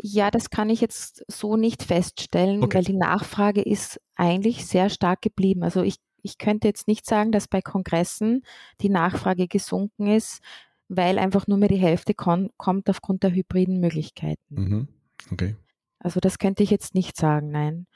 Ja, 0.00 0.30
das 0.30 0.50
kann 0.50 0.68
ich 0.68 0.82
jetzt 0.82 1.24
so 1.28 1.56
nicht 1.56 1.82
feststellen, 1.82 2.62
okay. 2.62 2.78
weil 2.78 2.84
die 2.84 2.96
Nachfrage 2.96 3.62
ist 3.62 4.00
eigentlich 4.16 4.66
sehr 4.66 4.90
stark 4.90 5.22
geblieben. 5.22 5.62
Also 5.62 5.82
ich, 5.82 5.96
ich 6.22 6.36
könnte 6.36 6.68
jetzt 6.68 6.88
nicht 6.88 7.06
sagen, 7.06 7.32
dass 7.32 7.48
bei 7.48 7.62
Kongressen 7.62 8.42
die 8.82 8.90
Nachfrage 8.90 9.48
gesunken 9.48 10.06
ist, 10.06 10.42
weil 10.88 11.18
einfach 11.18 11.46
nur 11.46 11.56
mehr 11.56 11.68
die 11.68 11.76
Hälfte 11.76 12.12
kommt 12.12 12.90
aufgrund 12.90 13.22
der 13.22 13.32
hybriden 13.32 13.80
Möglichkeiten. 13.80 14.54
Mhm. 14.54 14.88
Okay. 15.32 15.56
Also 15.98 16.20
das 16.20 16.38
könnte 16.38 16.62
ich 16.62 16.70
jetzt 16.70 16.94
nicht 16.94 17.16
sagen, 17.16 17.50
nein. 17.50 17.86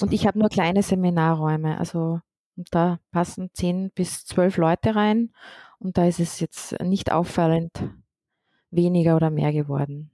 Und 0.00 0.12
ich 0.12 0.26
habe 0.26 0.38
nur 0.38 0.48
kleine 0.48 0.82
Seminarräume. 0.82 1.78
Also 1.78 2.20
und 2.60 2.68
da 2.72 2.98
passen 3.10 3.48
zehn 3.54 3.90
bis 3.94 4.26
zwölf 4.26 4.58
Leute 4.58 4.94
rein. 4.94 5.32
Und 5.78 5.96
da 5.96 6.04
ist 6.04 6.20
es 6.20 6.40
jetzt 6.40 6.78
nicht 6.82 7.10
auffallend 7.10 7.72
weniger 8.70 9.16
oder 9.16 9.30
mehr 9.30 9.50
geworden. 9.50 10.10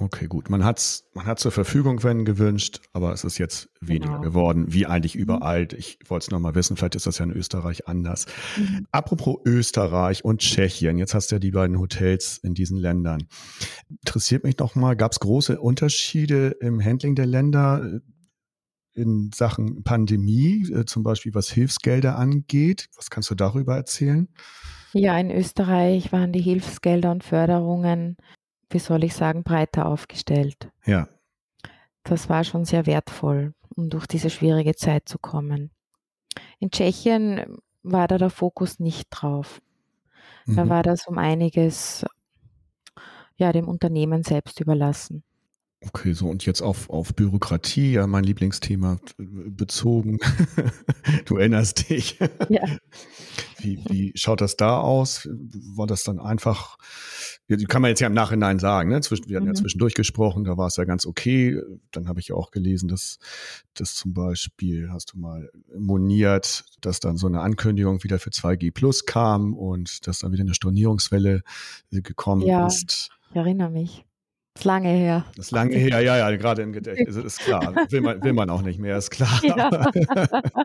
Okay, 0.00 0.28
gut. 0.28 0.48
Man 0.48 0.64
hat 0.64 1.02
man 1.12 1.26
hat 1.26 1.40
zur 1.40 1.50
Verfügung, 1.50 2.04
wenn 2.04 2.24
gewünscht, 2.24 2.80
aber 2.92 3.12
es 3.12 3.24
ist 3.24 3.38
jetzt 3.38 3.68
weniger 3.80 4.12
genau. 4.12 4.20
geworden, 4.20 4.72
wie 4.72 4.86
eigentlich 4.86 5.16
mhm. 5.16 5.22
überall. 5.22 5.68
Ich 5.76 5.98
wollte 6.06 6.24
es 6.24 6.30
nochmal 6.30 6.54
wissen, 6.54 6.76
vielleicht 6.76 6.94
ist 6.94 7.06
das 7.06 7.18
ja 7.18 7.24
in 7.24 7.32
Österreich 7.32 7.88
anders. 7.88 8.26
Mhm. 8.56 8.86
Apropos 8.92 9.38
Österreich 9.44 10.24
und 10.24 10.40
Tschechien, 10.40 10.98
jetzt 10.98 11.14
hast 11.14 11.30
du 11.30 11.36
ja 11.36 11.38
die 11.40 11.50
beiden 11.50 11.80
Hotels 11.80 12.38
in 12.38 12.54
diesen 12.54 12.78
Ländern. 12.78 13.26
Interessiert 13.88 14.44
mich 14.44 14.56
nochmal, 14.58 14.94
gab 14.94 15.12
es 15.12 15.20
große 15.20 15.60
Unterschiede 15.60 16.56
im 16.60 16.82
Handling 16.82 17.14
der 17.14 17.26
Länder? 17.26 18.00
in 18.94 19.30
Sachen 19.32 19.84
Pandemie, 19.84 20.68
äh, 20.72 20.84
zum 20.84 21.04
Beispiel 21.04 21.32
was 21.32 21.48
Hilfsgelder 21.48 22.18
angeht. 22.18 22.88
Was 22.96 23.10
kannst 23.10 23.30
du 23.30 23.36
darüber 23.36 23.76
erzählen? 23.76 24.28
Ja, 24.92 25.16
in 25.18 25.30
Österreich 25.30 26.12
waren 26.12 26.32
die 26.32 26.40
Hilfsgelder 26.40 27.12
und 27.12 27.22
Förderungen, 27.22 28.16
wie 28.70 28.78
soll 28.78 29.04
ich 29.04 29.14
sagen, 29.14 29.42
breiter 29.42 29.86
aufgestellt. 29.86 30.70
Ja. 30.84 31.08
Das 32.04 32.28
war 32.28 32.44
schon 32.44 32.64
sehr 32.64 32.86
wertvoll, 32.86 33.54
um 33.74 33.90
durch 33.90 34.06
diese 34.06 34.30
schwierige 34.30 34.74
Zeit 34.74 35.08
zu 35.08 35.18
kommen. 35.18 35.70
In 36.58 36.70
Tschechien 36.70 37.58
war 37.82 38.08
da 38.08 38.18
der 38.18 38.30
Fokus 38.30 38.78
nicht 38.78 39.08
drauf. 39.10 39.60
Da 40.46 40.64
mhm. 40.64 40.68
war 40.68 40.82
das 40.82 41.06
um 41.06 41.18
einiges 41.18 42.04
ja, 43.36 43.52
dem 43.52 43.68
Unternehmen 43.68 44.22
selbst 44.22 44.60
überlassen. 44.60 45.22
Okay, 45.80 46.12
so 46.12 46.28
und 46.28 46.44
jetzt 46.44 46.60
auf, 46.60 46.90
auf 46.90 47.14
Bürokratie, 47.14 47.92
ja, 47.92 48.08
mein 48.08 48.24
Lieblingsthema 48.24 48.98
bezogen. 49.16 50.18
du 51.24 51.36
erinnerst 51.36 51.88
dich. 51.88 52.18
Ja. 52.48 52.62
Wie, 53.58 53.78
wie 53.88 54.12
schaut 54.16 54.40
das 54.40 54.56
da 54.56 54.80
aus? 54.80 55.28
War 55.30 55.86
das 55.86 56.02
dann 56.02 56.18
einfach, 56.18 56.78
kann 57.68 57.80
man 57.82 57.90
jetzt 57.90 58.00
ja 58.00 58.08
im 58.08 58.12
Nachhinein 58.12 58.58
sagen, 58.58 58.90
ne? 58.90 59.00
Zwischen, 59.02 59.28
wir 59.28 59.36
hatten 59.36 59.46
mhm. 59.46 59.54
ja 59.54 59.60
zwischendurch 59.60 59.94
gesprochen, 59.94 60.42
da 60.42 60.56
war 60.56 60.66
es 60.66 60.76
ja 60.76 60.84
ganz 60.84 61.06
okay. 61.06 61.60
Dann 61.92 62.08
habe 62.08 62.18
ich 62.18 62.28
ja 62.28 62.34
auch 62.34 62.50
gelesen, 62.50 62.88
dass, 62.88 63.20
dass 63.74 63.94
zum 63.94 64.14
Beispiel, 64.14 64.90
hast 64.90 65.12
du 65.12 65.18
mal 65.18 65.48
moniert, 65.76 66.64
dass 66.80 66.98
dann 66.98 67.16
so 67.16 67.28
eine 67.28 67.40
Ankündigung 67.40 68.02
wieder 68.02 68.18
für 68.18 68.30
2G 68.30 68.72
Plus 68.72 69.06
kam 69.06 69.54
und 69.54 70.08
dass 70.08 70.20
dann 70.20 70.32
wieder 70.32 70.42
eine 70.42 70.54
Stornierungswelle 70.54 71.42
gekommen 71.92 72.42
ja, 72.42 72.66
ist. 72.66 73.10
Ich 73.30 73.36
erinnere 73.36 73.70
mich. 73.70 74.07
Das 74.58 74.62
ist 74.62 74.64
lange 74.64 74.88
her. 74.88 75.24
Das 75.36 75.46
ist 75.46 75.50
lange 75.52 75.76
her, 75.76 76.00
ja, 76.00 76.16
ja, 76.16 76.36
gerade 76.36 76.62
im 76.62 76.72
Gedächtnis, 76.72 77.14
ist 77.24 77.38
klar. 77.38 77.76
Will 77.90 78.00
man, 78.00 78.20
will 78.24 78.32
man 78.32 78.50
auch 78.50 78.62
nicht 78.62 78.80
mehr, 78.80 78.96
ist 78.96 79.10
klar. 79.10 79.40
Ja, 79.44 79.70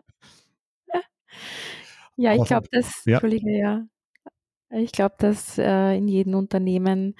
ja 2.16 2.34
ich 2.34 2.44
glaube, 2.44 2.66
dass, 2.72 3.04
ja. 3.04 3.18
Entschuldige, 3.18 3.56
ja. 3.56 3.86
Ich 4.70 4.90
glaube, 4.90 5.14
dass 5.18 5.58
äh, 5.58 5.96
in 5.96 6.08
jedem 6.08 6.34
Unternehmen 6.34 7.14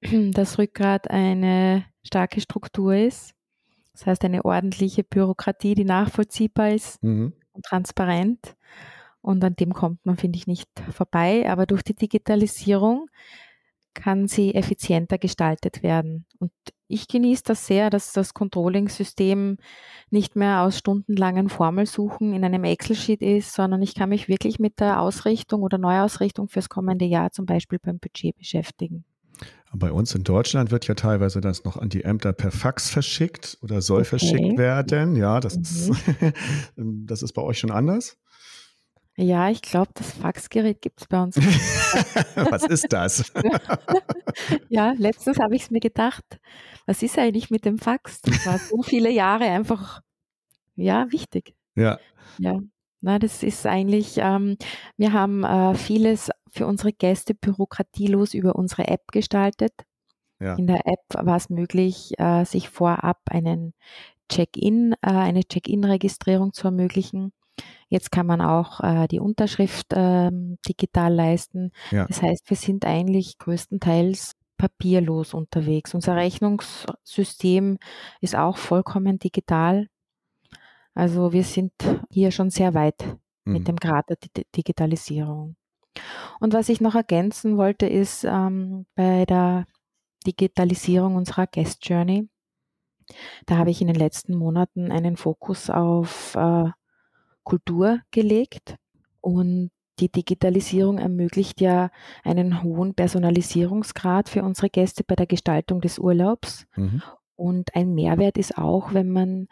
das 0.32 0.56
Rückgrat 0.56 1.10
eine 1.10 1.84
starke 2.02 2.40
Struktur 2.40 2.94
ist. 2.94 3.34
Das 3.92 4.06
heißt, 4.06 4.24
eine 4.24 4.42
ordentliche 4.46 5.04
Bürokratie, 5.04 5.74
die 5.74 5.84
nachvollziehbar 5.84 6.70
ist 6.70 7.02
mhm. 7.02 7.34
und 7.52 7.62
transparent. 7.62 8.56
Und 9.20 9.44
an 9.44 9.54
dem 9.54 9.74
kommt 9.74 10.06
man, 10.06 10.16
finde 10.16 10.38
ich, 10.38 10.46
nicht 10.46 10.70
vorbei. 10.92 11.46
Aber 11.46 11.66
durch 11.66 11.82
die 11.82 11.94
Digitalisierung 11.94 13.10
kann 13.96 14.28
sie 14.28 14.54
effizienter 14.54 15.18
gestaltet 15.18 15.82
werden. 15.82 16.26
Und 16.38 16.52
ich 16.86 17.08
genieße 17.08 17.42
das 17.46 17.66
sehr, 17.66 17.90
dass 17.90 18.12
das 18.12 18.34
Controlling-System 18.34 19.56
nicht 20.10 20.36
mehr 20.36 20.60
aus 20.60 20.78
stundenlangen 20.78 21.48
Formelsuchen 21.48 22.32
in 22.32 22.44
einem 22.44 22.62
Excel-Sheet 22.62 23.22
ist, 23.22 23.54
sondern 23.54 23.82
ich 23.82 23.94
kann 23.94 24.10
mich 24.10 24.28
wirklich 24.28 24.60
mit 24.60 24.78
der 24.78 25.00
Ausrichtung 25.00 25.62
oder 25.62 25.78
Neuausrichtung 25.78 26.48
fürs 26.48 26.68
kommende 26.68 27.06
Jahr 27.06 27.32
zum 27.32 27.46
Beispiel 27.46 27.80
beim 27.82 27.98
Budget 27.98 28.36
beschäftigen. 28.36 29.04
Bei 29.72 29.90
uns 29.90 30.14
in 30.14 30.22
Deutschland 30.22 30.70
wird 30.70 30.86
ja 30.86 30.94
teilweise 30.94 31.40
das 31.40 31.64
noch 31.64 31.76
an 31.76 31.88
die 31.88 32.04
Ämter 32.04 32.32
per 32.32 32.50
Fax 32.50 32.88
verschickt 32.88 33.58
oder 33.62 33.82
soll 33.82 34.00
okay. 34.00 34.08
verschickt 34.10 34.58
werden. 34.58 35.16
Ja, 35.16 35.40
das, 35.40 35.56
mhm. 35.56 35.62
ist, 35.62 35.92
das 36.76 37.22
ist 37.22 37.32
bei 37.32 37.42
euch 37.42 37.58
schon 37.58 37.70
anders. 37.70 38.16
Ja, 39.16 39.48
ich 39.48 39.62
glaube, 39.62 39.90
das 39.94 40.12
Faxgerät 40.12 40.82
gibt 40.82 41.00
es 41.00 41.06
bei 41.08 41.22
uns. 41.22 41.36
was 42.34 42.64
ist 42.64 42.92
das? 42.92 43.32
ja, 44.68 44.92
letztens 44.98 45.38
habe 45.38 45.56
ich 45.56 45.62
es 45.62 45.70
mir 45.70 45.80
gedacht, 45.80 46.24
was 46.84 47.02
ist 47.02 47.18
eigentlich 47.18 47.50
mit 47.50 47.64
dem 47.64 47.78
Fax? 47.78 48.20
Das 48.20 48.46
war 48.46 48.58
so 48.58 48.82
viele 48.82 49.10
Jahre 49.10 49.44
einfach, 49.44 50.02
ja, 50.74 51.10
wichtig. 51.10 51.54
Ja. 51.74 51.98
Ja, 52.38 52.60
na, 53.00 53.18
das 53.18 53.42
ist 53.42 53.66
eigentlich, 53.66 54.18
ähm, 54.18 54.56
wir 54.98 55.12
haben 55.14 55.44
äh, 55.44 55.74
vieles 55.74 56.30
für 56.50 56.66
unsere 56.66 56.92
Gäste 56.92 57.34
bürokratielos 57.34 58.34
über 58.34 58.56
unsere 58.56 58.88
App 58.88 59.12
gestaltet. 59.12 59.72
Ja. 60.40 60.56
In 60.56 60.66
der 60.66 60.86
App 60.86 61.04
war 61.14 61.36
es 61.36 61.48
möglich, 61.48 62.12
äh, 62.18 62.44
sich 62.44 62.68
vorab 62.68 63.20
einen 63.30 63.72
Check-in, 64.28 64.92
äh, 65.00 65.10
eine 65.10 65.44
Check-in-Registrierung 65.44 66.52
zu 66.52 66.66
ermöglichen. 66.66 67.32
Jetzt 67.88 68.10
kann 68.10 68.26
man 68.26 68.40
auch 68.40 68.80
äh, 68.80 69.06
die 69.08 69.20
Unterschrift 69.20 69.92
äh, 69.92 70.30
digital 70.68 71.14
leisten. 71.14 71.72
Ja. 71.90 72.06
Das 72.06 72.22
heißt, 72.22 72.50
wir 72.50 72.56
sind 72.56 72.84
eigentlich 72.84 73.38
größtenteils 73.38 74.34
papierlos 74.56 75.34
unterwegs. 75.34 75.94
Unser 75.94 76.16
Rechnungssystem 76.16 77.78
ist 78.20 78.36
auch 78.36 78.56
vollkommen 78.56 79.18
digital. 79.18 79.88
Also 80.94 81.32
wir 81.32 81.44
sind 81.44 81.72
hier 82.10 82.30
schon 82.30 82.50
sehr 82.50 82.74
weit 82.74 83.04
mhm. 83.44 83.52
mit 83.52 83.68
dem 83.68 83.76
Grad 83.76 84.08
der 84.08 84.16
D 84.16 84.44
Digitalisierung. 84.54 85.56
Und 86.40 86.52
was 86.52 86.68
ich 86.68 86.80
noch 86.80 86.94
ergänzen 86.94 87.56
wollte, 87.56 87.86
ist 87.86 88.24
ähm, 88.24 88.86
bei 88.94 89.24
der 89.24 89.66
Digitalisierung 90.26 91.16
unserer 91.16 91.46
Guest 91.46 91.86
Journey. 91.86 92.28
Da 93.46 93.56
habe 93.56 93.70
ich 93.70 93.80
in 93.80 93.86
den 93.86 93.96
letzten 93.96 94.34
Monaten 94.36 94.90
einen 94.90 95.16
Fokus 95.16 95.70
auf 95.70 96.34
äh, 96.34 96.70
Kultur 97.46 98.00
gelegt 98.10 98.76
und 99.22 99.70
die 99.98 100.10
Digitalisierung 100.10 100.98
ermöglicht 100.98 101.62
ja 101.62 101.88
einen 102.22 102.62
hohen 102.62 102.92
Personalisierungsgrad 102.94 104.28
für 104.28 104.42
unsere 104.42 104.68
Gäste 104.68 105.04
bei 105.04 105.14
der 105.14 105.24
Gestaltung 105.26 105.80
des 105.80 105.98
Urlaubs. 105.98 106.66
Mhm. 106.76 107.00
Und 107.34 107.74
ein 107.74 107.94
Mehrwert 107.94 108.36
ist 108.36 108.58
auch, 108.58 108.92
wenn 108.92 109.08
man 109.10 109.48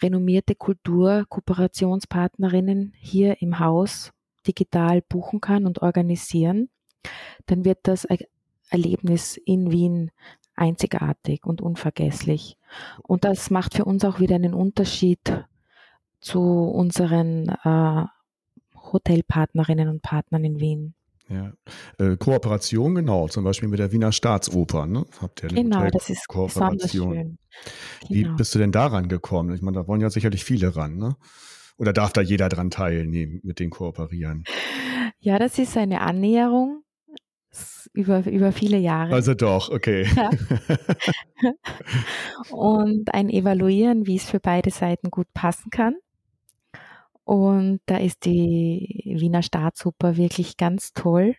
renommierte 0.00 0.54
Kulturkooperationspartnerinnen 0.54 2.92
hier 2.98 3.42
im 3.42 3.58
Haus 3.58 4.12
digital 4.46 5.02
buchen 5.02 5.40
kann 5.40 5.66
und 5.66 5.82
organisieren, 5.82 6.70
dann 7.46 7.64
wird 7.64 7.80
das 7.84 8.06
Erlebnis 8.70 9.36
in 9.36 9.72
Wien 9.72 10.12
einzigartig 10.54 11.44
und 11.44 11.60
unvergesslich. 11.60 12.56
Und 13.02 13.24
das 13.24 13.50
macht 13.50 13.74
für 13.74 13.84
uns 13.84 14.04
auch 14.04 14.20
wieder 14.20 14.36
einen 14.36 14.54
Unterschied 14.54 15.44
zu 16.20 16.40
unseren 16.40 17.48
äh, 17.48 18.04
Hotelpartnerinnen 18.92 19.88
und 19.88 20.02
Partnern 20.02 20.44
in 20.44 20.60
Wien. 20.60 20.94
Ja. 21.28 21.52
Äh, 21.98 22.16
Kooperation, 22.16 22.94
genau, 22.94 23.28
zum 23.28 23.44
Beispiel 23.44 23.68
mit 23.68 23.78
der 23.78 23.92
Wiener 23.92 24.12
Staatsoper. 24.12 24.86
Ne? 24.86 25.04
Habt 25.20 25.42
ihr 25.42 25.50
genau, 25.50 25.88
das 25.90 26.08
ist 26.08 26.26
Kooperation. 26.26 27.12
Genau. 27.12 27.36
Wie 28.08 28.24
bist 28.24 28.54
du 28.54 28.58
denn 28.58 28.72
daran 28.72 29.08
gekommen? 29.08 29.54
Ich 29.54 29.60
meine, 29.60 29.76
da 29.76 29.86
wollen 29.86 30.00
ja 30.00 30.10
sicherlich 30.10 30.44
viele 30.44 30.74
ran, 30.74 30.96
ne? 30.96 31.16
Oder 31.76 31.92
darf 31.92 32.12
da 32.12 32.22
jeder 32.22 32.48
dran 32.48 32.70
teilnehmen, 32.70 33.40
mit 33.44 33.60
den 33.60 33.70
kooperieren? 33.70 34.44
Ja, 35.20 35.38
das 35.38 35.58
ist 35.58 35.76
eine 35.76 36.00
Annäherung 36.00 36.82
über, 37.92 38.26
über 38.26 38.50
viele 38.52 38.78
Jahre. 38.78 39.14
Also 39.14 39.34
doch, 39.34 39.70
okay. 39.70 40.06
Ja. 40.16 40.30
Und 42.50 43.14
ein 43.14 43.28
Evaluieren, 43.28 44.06
wie 44.06 44.16
es 44.16 44.24
für 44.24 44.40
beide 44.40 44.70
Seiten 44.70 45.10
gut 45.10 45.28
passen 45.34 45.70
kann. 45.70 45.94
Und 47.28 47.80
da 47.84 47.98
ist 47.98 48.24
die 48.24 49.02
Wiener 49.04 49.42
Staatsoper 49.42 50.16
wirklich 50.16 50.56
ganz 50.56 50.94
toll 50.94 51.36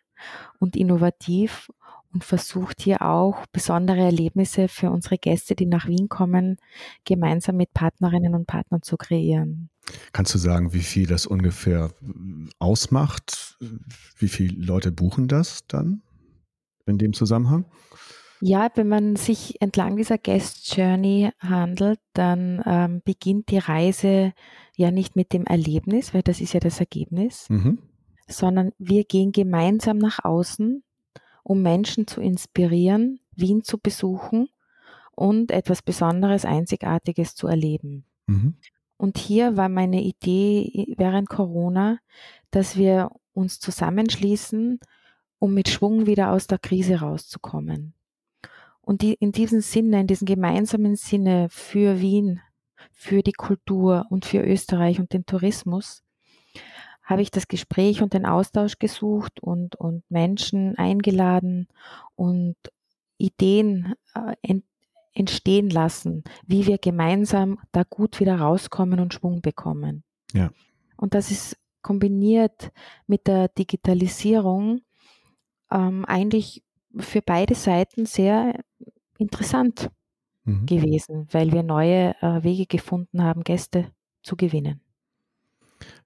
und 0.60 0.76
innovativ 0.76 1.72
und 2.14 2.24
versucht 2.24 2.84
hier 2.84 3.02
auch 3.02 3.48
besondere 3.48 4.02
Erlebnisse 4.02 4.68
für 4.68 4.92
unsere 4.92 5.18
Gäste, 5.18 5.56
die 5.56 5.66
nach 5.66 5.88
Wien 5.88 6.08
kommen, 6.08 6.58
gemeinsam 7.06 7.58
mit 7.58 7.74
Partnerinnen 7.74 8.36
und 8.36 8.46
Partnern 8.46 8.84
zu 8.84 8.98
kreieren. 8.98 9.72
Kannst 10.14 10.36
du 10.36 10.38
sagen, 10.38 10.74
wie 10.74 10.84
viel 10.84 11.08
das 11.08 11.26
ungefähr 11.26 11.90
ausmacht? 12.60 13.58
Wie 14.16 14.28
viele 14.28 14.64
Leute 14.64 14.92
buchen 14.92 15.28
das 15.28 15.66
dann 15.66 16.04
in 16.86 17.00
dem 17.00 17.14
Zusammenhang? 17.14 17.66
Ja, 18.42 18.70
wenn 18.76 18.88
man 18.88 19.16
sich 19.16 19.62
entlang 19.62 19.98
dieser 19.98 20.18
Guest 20.18 20.76
Journey 20.76 21.32
handelt, 21.40 22.00
dann 22.14 22.64
ähm, 22.66 23.02
beginnt 23.04 23.52
die 23.52 23.58
Reise 23.58 24.34
ja 24.76 24.92
nicht 24.92 25.16
mit 25.16 25.34
dem 25.34 25.46
Erlebnis, 25.46 26.14
weil 26.14 26.22
das 26.22 26.40
ist 26.40 26.54
ja 26.54 26.62
das 26.62 26.80
Ergebnis, 26.80 27.50
mhm. 27.50 27.80
sondern 28.28 28.72
wir 28.78 29.04
gehen 29.04 29.34
gemeinsam 29.34 29.98
nach 29.98 30.24
außen, 30.24 30.84
um 31.44 31.62
Menschen 31.62 32.08
zu 32.08 32.22
inspirieren, 32.22 33.20
Wien 33.36 33.64
zu 33.64 33.78
besuchen 33.78 34.48
und 35.16 35.52
etwas 35.52 35.82
Besonderes, 35.82 36.46
Einzigartiges 36.46 37.36
zu 37.36 37.48
erleben. 37.48 38.06
Mhm. 38.28 38.56
Und 38.96 39.18
hier 39.18 39.58
war 39.58 39.68
meine 39.68 40.02
Idee 40.02 40.94
während 40.98 41.30
Corona, 41.30 42.00
dass 42.52 42.78
wir 42.78 43.12
uns 43.34 43.60
zusammenschließen, 43.60 44.80
um 45.40 45.54
mit 45.54 45.70
Schwung 45.70 46.06
wieder 46.06 46.32
aus 46.32 46.48
der 46.48 46.58
Krise 46.58 47.00
rauszukommen. 47.00 47.94
Und 48.90 49.04
die, 49.04 49.14
in 49.14 49.32
diesem 49.32 49.62
Sinne, 49.62 50.02
in 50.02 50.08
diesem 50.08 50.26
gemeinsamen 50.26 50.96
Sinne 50.96 51.46
für 51.52 52.02
Wien, 52.02 52.42
für 52.92 53.22
die 53.22 53.34
Kultur 53.34 54.08
und 54.10 54.26
für 54.26 54.42
Österreich 54.42 55.00
und 55.00 55.14
den 55.14 55.28
Tourismus, 55.28 56.02
habe 57.04 57.22
ich 57.22 57.30
das 57.30 57.48
Gespräch 57.48 58.02
und 58.02 58.16
den 58.16 58.26
Austausch 58.26 58.80
gesucht 58.80 59.42
und, 59.42 59.76
und 59.76 60.10
Menschen 60.10 60.76
eingeladen 60.80 61.68
und 62.16 62.56
Ideen 63.20 63.94
äh, 64.16 64.34
ent, 64.42 64.66
entstehen 65.14 65.70
lassen, 65.70 66.24
wie 66.48 66.66
wir 66.66 66.80
gemeinsam 66.80 67.60
da 67.72 67.84
gut 67.84 68.20
wieder 68.20 68.40
rauskommen 68.40 69.00
und 69.00 69.14
Schwung 69.14 69.44
bekommen. 69.44 70.04
Ja. 70.34 70.50
Und 70.98 71.14
das 71.14 71.30
ist 71.30 71.60
kombiniert 71.84 72.72
mit 73.06 73.28
der 73.28 73.50
Digitalisierung 73.50 74.82
ähm, 75.70 76.06
eigentlich 76.06 76.64
für 76.98 77.22
beide 77.22 77.56
Seiten 77.56 78.06
sehr 78.06 78.60
interessant 79.18 79.90
mhm. 80.44 80.66
gewesen, 80.66 81.28
weil 81.32 81.52
wir 81.52 81.64
neue 81.64 82.16
äh, 82.22 82.44
Wege 82.44 82.66
gefunden 82.66 83.24
haben, 83.24 83.44
Gäste 83.44 83.92
zu 84.24 84.36
gewinnen. 84.36 84.82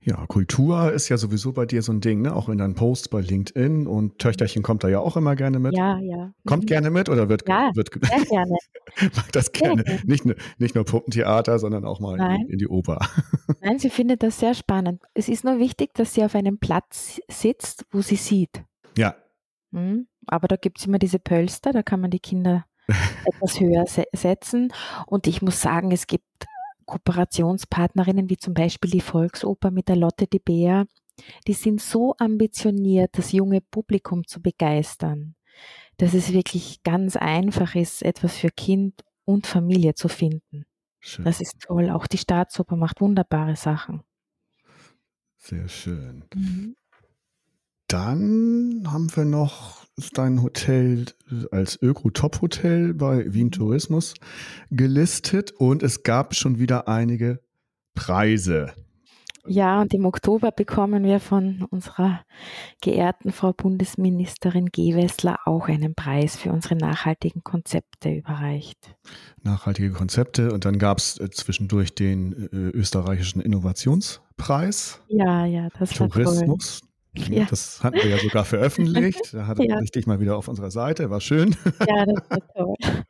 Ja, 0.02 0.25
Kultur 0.28 0.92
ist 0.92 1.10
ja 1.10 1.18
sowieso 1.18 1.54
bei 1.54 1.66
dir 1.66 1.82
so 1.82 1.94
ein 1.94 2.02
Ding, 2.02 2.22
ne? 2.22 2.36
Auch 2.36 2.50
in 2.50 2.58
deinen 2.58 2.75
Posts 2.75 3.08
bei 3.08 3.22
LinkedIn 3.22 3.88
und 3.88 4.20
Töchterchen 4.20 4.62
kommt 4.62 4.84
da 4.84 4.90
ja 4.90 5.00
auch 5.00 5.16
immer 5.16 5.36
gerne 5.36 5.60
mit. 5.60 5.75
Ja, 5.75 5.98
ja. 6.00 6.34
Kommt 6.46 6.63
mhm. 6.63 6.68
gerne 6.68 6.90
mit 6.92 7.10
oder 7.10 7.30
wird 7.30 7.48
ja, 7.48 7.72
wird 7.74 7.90
sehr 8.02 8.25
gerne. 8.25 8.56
das 9.32 9.52
gerne. 9.52 9.84
gerne. 9.84 10.02
Nicht, 10.06 10.25
nicht 10.60 10.75
nur 10.75 10.84
Puppentheater, 10.84 11.58
sondern 11.58 11.86
auch 11.86 12.00
mal 12.00 12.20
in, 12.20 12.50
in, 12.50 12.58
die 12.60 12.68
Oper. 12.68 13.00
Nein, 13.62 13.80
sie 13.80 13.90
findet 13.90 14.24
das 14.24 14.40
sehr 14.40 14.54
spannend. 14.54 15.02
Es 15.13 15.30
ist 15.30 15.46
nur 15.46 15.58
wichtig, 15.58 15.94
dass 15.94 16.13
sie 16.13 16.24
auf 16.24 16.36
einem 16.36 16.60
Platz 16.60 17.22
sitzt, 17.30 17.86
wo 17.92 18.02
sie 18.02 18.18
sieht. 18.18 18.63
Ja. 18.98 19.16
Mhm. 19.72 20.08
Aber 20.27 20.48
da 20.48 20.56
gibt 20.56 20.80
es 20.80 20.86
immer 20.86 21.00
diese 21.00 21.20
Pölster, 21.20 21.72
da 21.72 21.84
kann 21.84 22.01
man 22.01 22.12
die 22.12 22.20
Kinder 22.20 22.65
etwas 23.25 23.60
höher 23.60 23.86
se 23.88 24.06
setzen. 24.13 24.74
Und 25.08 25.27
ich 25.27 25.42
muss 25.42 25.62
sagen, 25.62 25.92
es 25.92 26.08
gibt 26.08 26.25
Kooperationspartnerinnen 26.86 28.30
wie 28.30 28.38
zum 28.38 28.53
Beispiel 28.53 28.92
die 28.92 29.01
Volksoper 29.01 29.72
mit 29.72 29.88
der 29.88 29.96
Lotte 29.96 30.27
de 30.27 30.39
Beer, 30.44 30.86
die 31.48 31.53
sind 31.53 31.82
so 31.82 32.15
ambitioniert, 32.18 33.18
das 33.18 33.32
junge 33.32 33.62
Publikum 33.62 34.25
zu 34.27 34.42
begeistern, 34.42 35.36
dass 35.98 36.13
es 36.13 36.34
wirklich 36.34 36.84
ganz 36.84 37.15
einfach 37.15 37.76
ist, 37.76 38.04
etwas 38.04 38.38
für 38.38 38.50
Kind 38.50 39.04
und 39.26 39.48
Familie 39.48 39.93
zu 39.93 40.08
finden. 40.08 40.65
Schön. 41.00 41.26
Das 41.26 41.41
ist 41.41 41.60
toll. 41.60 41.89
Auch 41.89 42.08
die 42.08 42.17
Staatsoper 42.17 42.76
macht 42.76 43.02
wunderbare 43.02 43.56
Sachen. 43.56 44.04
Sehr 45.38 45.67
schön. 45.67 46.24
Mhm. 46.34 46.76
Dann 47.93 48.86
haben 48.88 49.15
wir 49.15 49.23
noch 49.23 49.86
dein 50.15 50.41
Hotel 50.41 51.06
als 51.51 51.79
Öko-Top-Hotel 51.79 52.95
bei 52.95 53.32
Wien 53.32 53.45
mhm. 53.45 53.51
Tourismus 53.51 54.15
gelistet 54.71 55.51
und 55.51 55.84
es 55.84 56.01
gab 56.01 56.34
schon 56.34 56.58
wieder 56.58 56.88
einige 56.88 57.39
Preise. 57.93 58.73
Ja, 59.45 59.79
und 59.79 59.93
im 59.93 60.06
Oktober 60.06 60.49
bekommen 60.51 61.03
wir 61.03 61.19
von 61.19 61.67
unserer 61.69 62.21
geehrten 62.82 63.32
Frau 63.32 63.53
Bundesministerin 63.53 64.69
Gewessler 64.71 65.38
auch 65.45 65.67
einen 65.67 65.93
Preis 65.93 66.36
für 66.36 66.51
unsere 66.51 66.75
nachhaltigen 66.75 67.43
Konzepte 67.43 68.10
überreicht. 68.10 68.95
Nachhaltige 69.43 69.91
Konzepte 69.91 70.51
und 70.51 70.65
dann 70.65 70.79
gab 70.79 70.97
es 70.97 71.19
äh, 71.19 71.29
zwischendurch 71.29 71.93
den 71.93 72.49
äh, 72.51 72.56
österreichischen 72.75 73.39
Innovationspreis. 73.39 74.99
Ja, 75.10 75.45
ja, 75.45 75.67
das 75.77 75.91
Tourismus. 75.91 76.39
War 76.39 76.47
toll. 76.47 76.89
Ja. 77.15 77.45
Das 77.45 77.84
hatten 77.84 77.97
wir 77.97 78.08
ja 78.08 78.17
sogar 78.17 78.43
veröffentlicht. 78.43 79.34
Da 79.34 79.45
hatte 79.45 79.63
ja. 79.67 79.80
ich 79.82 79.91
dich 79.91 80.08
mal 80.08 80.19
wieder 80.19 80.36
auf 80.36 80.47
unserer 80.47 80.71
Seite. 80.71 81.10
War 81.10 81.21
schön. 81.21 81.56
Ja, 81.88 82.06
das 82.06 82.30
war 82.30 82.47
toll. 82.56 82.76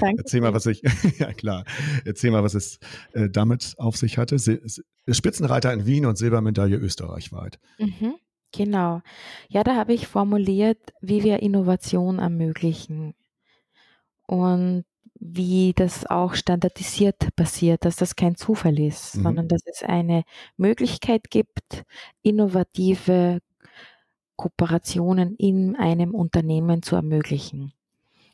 Danke. 0.00 0.22
Erzähl 0.22 0.40
mal, 0.40 0.54
was 0.54 0.66
ich, 0.66 0.82
ja 1.18 1.32
klar, 1.32 1.64
erzähl 2.04 2.30
mal, 2.30 2.42
was 2.42 2.54
es 2.54 2.78
äh, 3.12 3.28
damit 3.28 3.74
auf 3.78 3.96
sich 3.96 4.18
hatte. 4.18 4.38
Spitzenreiter 5.08 5.72
in 5.72 5.86
Wien 5.86 6.06
und 6.06 6.16
Silbermedaille 6.16 6.76
österreichweit. 6.76 7.58
Mhm, 7.78 8.14
genau. 8.52 9.02
Ja, 9.48 9.64
da 9.64 9.74
habe 9.74 9.92
ich 9.92 10.06
formuliert, 10.06 10.92
wie 11.00 11.24
wir 11.24 11.42
Innovation 11.42 12.18
ermöglichen. 12.18 13.14
Und 14.26 14.84
wie 15.20 15.72
das 15.74 16.06
auch 16.06 16.34
standardisiert 16.34 17.34
passiert, 17.34 17.84
dass 17.84 17.96
das 17.96 18.14
kein 18.14 18.36
Zufall 18.36 18.78
ist, 18.78 19.16
mhm. 19.16 19.22
sondern 19.22 19.48
dass 19.48 19.62
es 19.66 19.82
eine 19.82 20.22
Möglichkeit 20.56 21.30
gibt, 21.30 21.84
innovative 22.22 23.40
Kooperationen 24.38 25.34
in 25.34 25.76
einem 25.76 26.14
Unternehmen 26.14 26.82
zu 26.82 26.96
ermöglichen. 26.96 27.72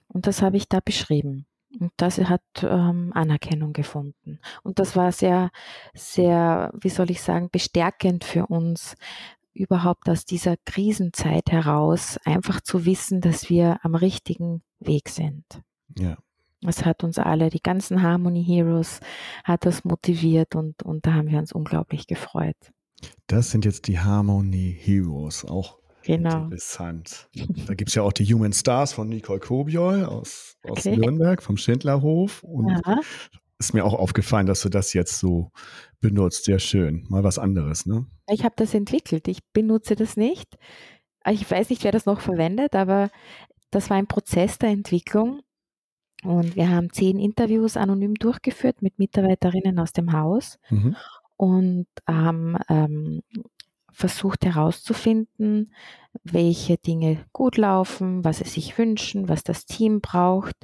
Und 0.07 0.29
das 0.29 0.43
habe 0.43 0.59
ich 0.59 0.69
da 0.69 0.79
beschrieben. 0.85 1.47
Und 1.81 1.93
das 1.97 2.19
hat 2.19 2.43
ähm, 2.63 3.11
Anerkennung 3.15 3.73
gefunden. 3.73 4.39
Und 4.63 4.79
das 4.79 4.95
war 4.95 5.11
sehr, 5.11 5.51
sehr, 5.95 6.71
wie 6.81 6.91
soll 6.91 7.11
ich 7.11 7.21
sagen, 7.21 7.49
bestärkend 7.51 8.23
für 8.23 8.47
uns, 8.47 8.95
überhaupt 9.55 10.09
aus 10.09 10.25
dieser 10.25 10.57
Krisenzeit 10.65 11.51
heraus 11.51 12.19
einfach 12.25 12.61
zu 12.61 12.85
wissen, 12.85 13.21
dass 13.21 13.49
wir 13.49 13.79
am 13.83 13.95
richtigen 13.95 14.63
Weg 14.81 15.09
sind. 15.09 15.45
Ja. 15.99 16.17
Es 16.67 16.85
hat 16.85 17.03
uns 17.03 17.19
alle, 17.19 17.51
die 17.51 17.63
ganzen 17.63 18.03
Harmony 18.03 18.45
Heroes, 18.45 19.01
hat 19.43 19.65
das 19.67 19.85
motiviert 19.85 20.55
und, 20.55 20.83
und 20.83 21.07
da 21.07 21.15
haben 21.15 21.29
wir 21.29 21.39
uns 21.39 21.53
unglaublich 21.53 22.07
gefreut. 22.07 22.57
Das 23.27 23.51
sind 23.51 23.65
jetzt 23.65 23.87
die 23.87 24.01
Harmony 24.01 24.77
Heroes, 24.79 25.45
auch 25.45 25.79
genau. 26.05 26.45
interessant. 26.45 27.29
Da 27.67 27.75
gibt 27.75 27.91
es 27.91 27.95
ja 27.95 28.03
auch 28.03 28.13
die 28.13 28.25
Human 28.33 28.53
Stars 28.53 28.93
von 28.93 29.09
Nicole 29.09 29.41
Kobiol 29.41 30.05
aus, 30.05 30.57
aus 30.63 30.79
okay. 30.79 30.97
Nürnberg, 30.97 31.43
vom 31.43 31.57
Schindlerhof. 31.57 32.43
Und 32.43 32.69
ja. 32.69 33.01
ist 33.59 33.75
mir 33.75 33.85
auch 33.85 33.95
aufgefallen, 33.95 34.47
dass 34.47 34.63
du 34.63 34.69
das 34.69 34.93
jetzt 34.93 35.19
so 35.19 35.51
benutzt. 36.01 36.45
Sehr 36.45 36.59
schön. 36.59 37.07
Mal 37.09 37.25
was 37.25 37.39
anderes, 37.39 37.87
ne? 37.87 38.07
Ich 38.29 38.45
habe 38.45 38.55
das 38.57 38.75
entwickelt. 38.75 39.29
Ich 39.29 39.41
benutze 39.53 39.97
das 39.97 40.17
nicht. 40.17 40.59
Ich 41.27 41.51
weiß 41.51 41.71
nicht, 41.71 41.85
wer 41.85 41.93
das 41.93 42.07
noch 42.07 42.21
verwendet, 42.21 42.75
aber 42.75 43.11
das 43.71 43.91
war 43.91 43.97
ein 43.97 44.07
Prozess 44.07 44.59
der 44.59 44.71
Entwicklung 44.71 45.41
und 46.25 46.57
wir 46.57 46.71
haben 46.71 46.91
zehn 46.91 47.19
Interviews 47.19 47.77
anonym 47.77 48.15
durchgeführt 48.15 48.81
mit 48.81 48.99
Mitarbeiterinnen 48.99 49.79
aus 49.79 49.93
dem 49.93 50.13
Haus 50.13 50.59
mhm. 50.71 50.97
und 51.37 51.87
haben 52.09 52.57
ähm, 52.69 53.23
versucht 53.95 54.45
herauszufinden, 54.45 55.73
welche 56.23 56.77
Dinge 56.77 57.25
gut 57.33 57.57
laufen, 57.57 58.25
was 58.25 58.39
sie 58.39 58.45
sich 58.45 58.77
wünschen, 58.77 59.29
was 59.29 59.45
das 59.45 59.67
Team 59.67 60.01
braucht. 60.01 60.57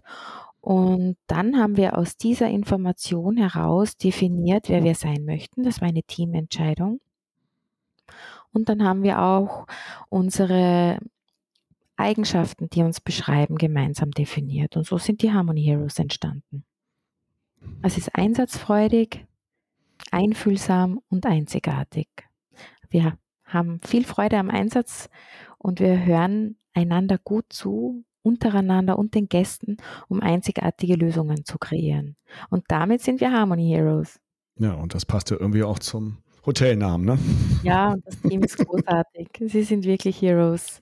Und 0.61 1.17
dann 1.27 1.57
haben 1.57 1.77
wir 1.77 1.97
aus 1.97 2.17
dieser 2.17 2.49
Information 2.49 3.37
heraus 3.39 3.97
definiert, 3.97 4.69
wer 4.69 4.85
wir 4.85 4.95
sein 4.95 5.25
möchten. 5.25 5.63
Das 5.63 5.81
war 5.81 5.89
eine 5.89 6.03
Teamentscheidung. 6.03 7.01
Und 8.53 8.69
dann 8.69 8.85
haben 8.85 9.03
wir 9.03 9.23
auch 9.23 9.67
unsere 10.09 10.99
Eigenschaften, 11.97 12.69
die 12.69 12.83
uns 12.83 13.01
beschreiben, 13.01 13.57
gemeinsam 13.57 14.11
definiert. 14.11 14.77
Und 14.77 14.87
so 14.87 14.99
sind 14.99 15.23
die 15.23 15.33
Harmony 15.33 15.63
Heroes 15.63 15.99
entstanden. 15.99 16.65
Es 17.83 17.97
ist 17.97 18.15
einsatzfreudig, 18.15 19.27
einfühlsam 20.11 21.01
und 21.09 21.27
einzigartig. 21.27 22.09
Wir 22.91 23.17
haben 23.45 23.81
viel 23.85 24.05
Freude 24.05 24.37
am 24.39 24.51
Einsatz 24.51 25.09
und 25.59 25.81
wir 25.81 26.05
hören 26.05 26.57
einander 26.75 27.19
gut 27.23 27.47
zu, 27.49 28.05
untereinander 28.23 28.99
und 28.99 29.15
den 29.15 29.29
Gästen, 29.29 29.79
um 30.09 30.21
einzigartige 30.21 30.95
Lösungen 30.95 31.45
zu 31.45 31.59
kreieren. 31.59 32.17
Und 32.51 32.65
damit 32.69 33.01
sind 33.01 33.21
wir 33.21 33.33
Harmony 33.33 33.69
Heroes. 33.69 34.21
Ja, 34.59 34.75
und 34.75 34.95
das 34.95 35.07
passt 35.07 35.31
ja 35.31 35.39
irgendwie 35.41 35.63
auch 35.63 35.79
zum 35.79 36.19
Hotelnamen, 36.45 37.07
ne? 37.07 37.19
Ja, 37.63 37.93
und 37.93 38.07
das 38.07 38.21
Team 38.21 38.43
ist 38.43 38.59
großartig. 38.59 39.29
Sie 39.47 39.63
sind 39.63 39.85
wirklich 39.85 40.21
Heroes. 40.21 40.81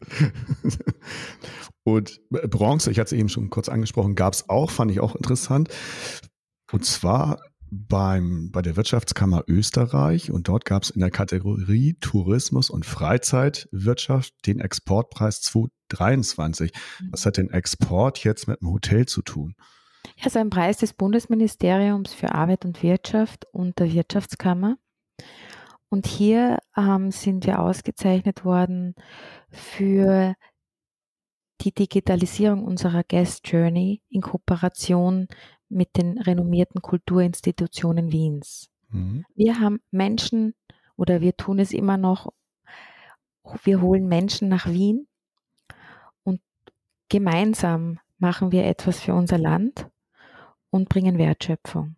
und 1.85 2.21
Bronze, 2.31 2.91
ich 2.91 2.99
hatte 2.99 3.15
es 3.15 3.21
eben 3.21 3.29
schon 3.29 3.51
kurz 3.51 3.69
angesprochen, 3.69 4.15
gab 4.15 4.33
es 4.33 4.49
auch, 4.49 4.71
fand 4.71 4.91
ich 4.91 5.01
auch 5.01 5.15
interessant. 5.15 5.69
Und 6.73 6.85
zwar 6.85 7.39
beim, 7.71 8.51
bei 8.51 8.63
der 8.63 8.77
Wirtschaftskammer 8.77 9.45
Österreich 9.47 10.31
und 10.31 10.49
dort 10.49 10.65
gab 10.65 10.83
es 10.83 10.91
in 10.91 11.01
der 11.01 11.11
Kategorie 11.11 11.95
Tourismus 12.01 12.71
und 12.71 12.87
Freizeitwirtschaft 12.87 14.35
den 14.47 14.61
Exportpreis 14.61 15.41
2023. 15.43 16.73
Mhm. 16.73 17.09
Was 17.13 17.27
hat 17.27 17.37
den 17.37 17.51
Export 17.51 18.25
jetzt 18.25 18.49
mit 18.49 18.61
dem 18.61 18.71
Hotel 18.71 19.07
zu 19.07 19.23
tun? 19.23 19.55
Ja, 20.17 20.27
ist 20.27 20.37
ein 20.37 20.51
Preis 20.51 20.79
des 20.79 20.95
Bundesministeriums 20.95 22.15
für 22.15 22.35
Arbeit 22.35 22.65
und 22.65 22.83
Wirtschaft 22.83 23.47
und 23.53 23.79
der 23.79 23.93
Wirtschaftskammer. 23.93 24.77
Und 25.91 26.07
hier 26.07 26.59
ähm, 26.77 27.11
sind 27.11 27.47
wir 27.47 27.61
ausgezeichnet 27.61 28.45
worden 28.45 28.95
für 29.51 30.35
die 31.63 31.73
Digitalisierung 31.73 32.65
unserer 32.65 33.03
Guest 33.03 33.49
Journey 33.49 34.03
in 34.09 34.21
Kooperation 34.21 35.29
mit 35.69 35.97
den 35.97 36.19
renommierten 36.19 36.83
Kulturinstitutionen 36.83 38.13
Wiens. 38.13 38.71
Mhm. 38.91 39.25
Wir 39.35 39.61
haben 39.61 39.81
Menschen 39.91 40.55
oder 40.97 41.21
wir 41.21 41.37
tun 41.37 41.59
es 41.59 41.73
immer 41.73 41.97
noch, 41.97 42.33
wir 43.65 43.81
holen 43.81 44.09
Menschen 44.09 44.49
nach 44.49 44.67
Wien 44.67 45.07
und 46.25 46.41
gemeinsam 47.09 47.99
machen 48.19 48.53
wir 48.53 48.65
etwas 48.67 49.01
für 49.01 49.15
unser 49.15 49.39
Land 49.39 49.89
und 50.71 50.89
bringen 50.89 51.19
Wertschöpfung. 51.19 51.97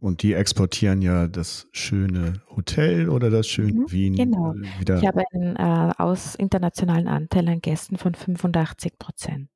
Und 0.00 0.22
die 0.22 0.32
exportieren 0.34 1.02
ja 1.02 1.26
das 1.26 1.66
schöne 1.72 2.40
Hotel 2.54 3.08
oder 3.08 3.30
das 3.30 3.48
schöne 3.48 3.80
mhm, 3.80 3.90
Wien 3.90 4.14
genau. 4.14 4.54
Äh, 4.54 4.80
wieder. 4.80 4.98
Ich 4.98 5.06
habe 5.06 5.24
einen 5.32 5.56
äh, 5.56 5.92
aus 5.98 6.36
internationalen 6.36 7.08
Anteil 7.08 7.48
an 7.48 7.60
Gästen 7.60 7.98
von 7.98 8.14
85 8.14 8.96
Prozent. 8.96 9.50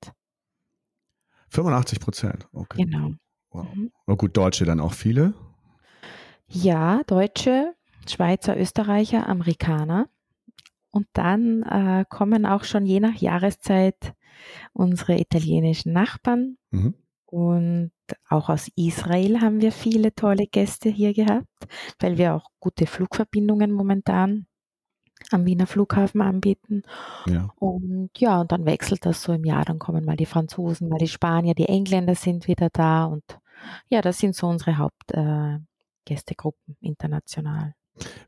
85 1.51 2.01
Prozent, 2.01 2.49
okay. 2.53 2.85
Genau. 2.85 3.13
Wow. 3.53 3.67
Mhm. 3.75 4.17
Gut, 4.17 4.37
Deutsche 4.37 4.65
dann 4.65 4.81
auch 4.81 4.93
viele? 4.93 5.35
Ja, 6.49 7.03
Deutsche, 7.07 7.75
Schweizer, 8.09 8.59
Österreicher, 8.59 9.29
Amerikaner. 9.29 10.09
Und 10.91 11.07
dann 11.15 11.63
äh, 11.63 12.05
kommen 12.09 12.45
auch 12.45 12.65
schon 12.65 12.85
je 12.85 13.01
nach 13.01 13.15
Jahreszeit 13.15 14.15
unsere 14.73 15.19
italienischen 15.19 15.93
Nachbarn. 15.93 16.59
Mhm. 16.71 16.95
Und 17.27 17.93
auch 18.29 18.51
aus 18.51 18.69
Israel 18.77 19.41
haben 19.41 19.63
wir 19.63 19.73
viele 19.73 20.15
tolle 20.15 20.47
Gäste 20.47 20.91
hier 20.91 21.15
gehabt, 21.15 21.49
weil 21.99 22.19
wir 22.19 22.35
auch 22.35 22.51
gute 22.61 22.87
Flugverbindungen 22.87 23.73
momentan 23.73 24.47
am 25.31 25.47
Wiener 25.47 25.67
Flughafen 25.67 26.21
anbieten. 26.21 26.83
Ja. 27.27 27.49
Und 27.57 28.11
ja, 28.19 28.41
und 28.41 28.53
dann 28.53 28.67
wechselt 28.67 29.07
das 29.07 29.23
so 29.23 29.33
im 29.33 29.45
Jahr. 29.45 29.65
Dann 29.65 29.79
kommen 29.79 30.05
mal 30.05 30.17
die 30.17 30.27
Franzosen, 30.27 30.89
mal 30.89 30.99
die 30.99 31.09
Spanier, 31.09 31.55
die 31.55 31.69
Engländer 31.69 32.15
sind 32.15 32.49
wieder 32.49 32.69
da. 32.71 33.05
Und 33.05 33.25
ja, 33.89 34.01
das 34.03 34.19
sind 34.19 34.35
so 34.35 34.49
unsere 34.49 34.79
Hauptgästegruppen 34.79 36.77
äh, 36.81 36.87
international. 36.87 37.75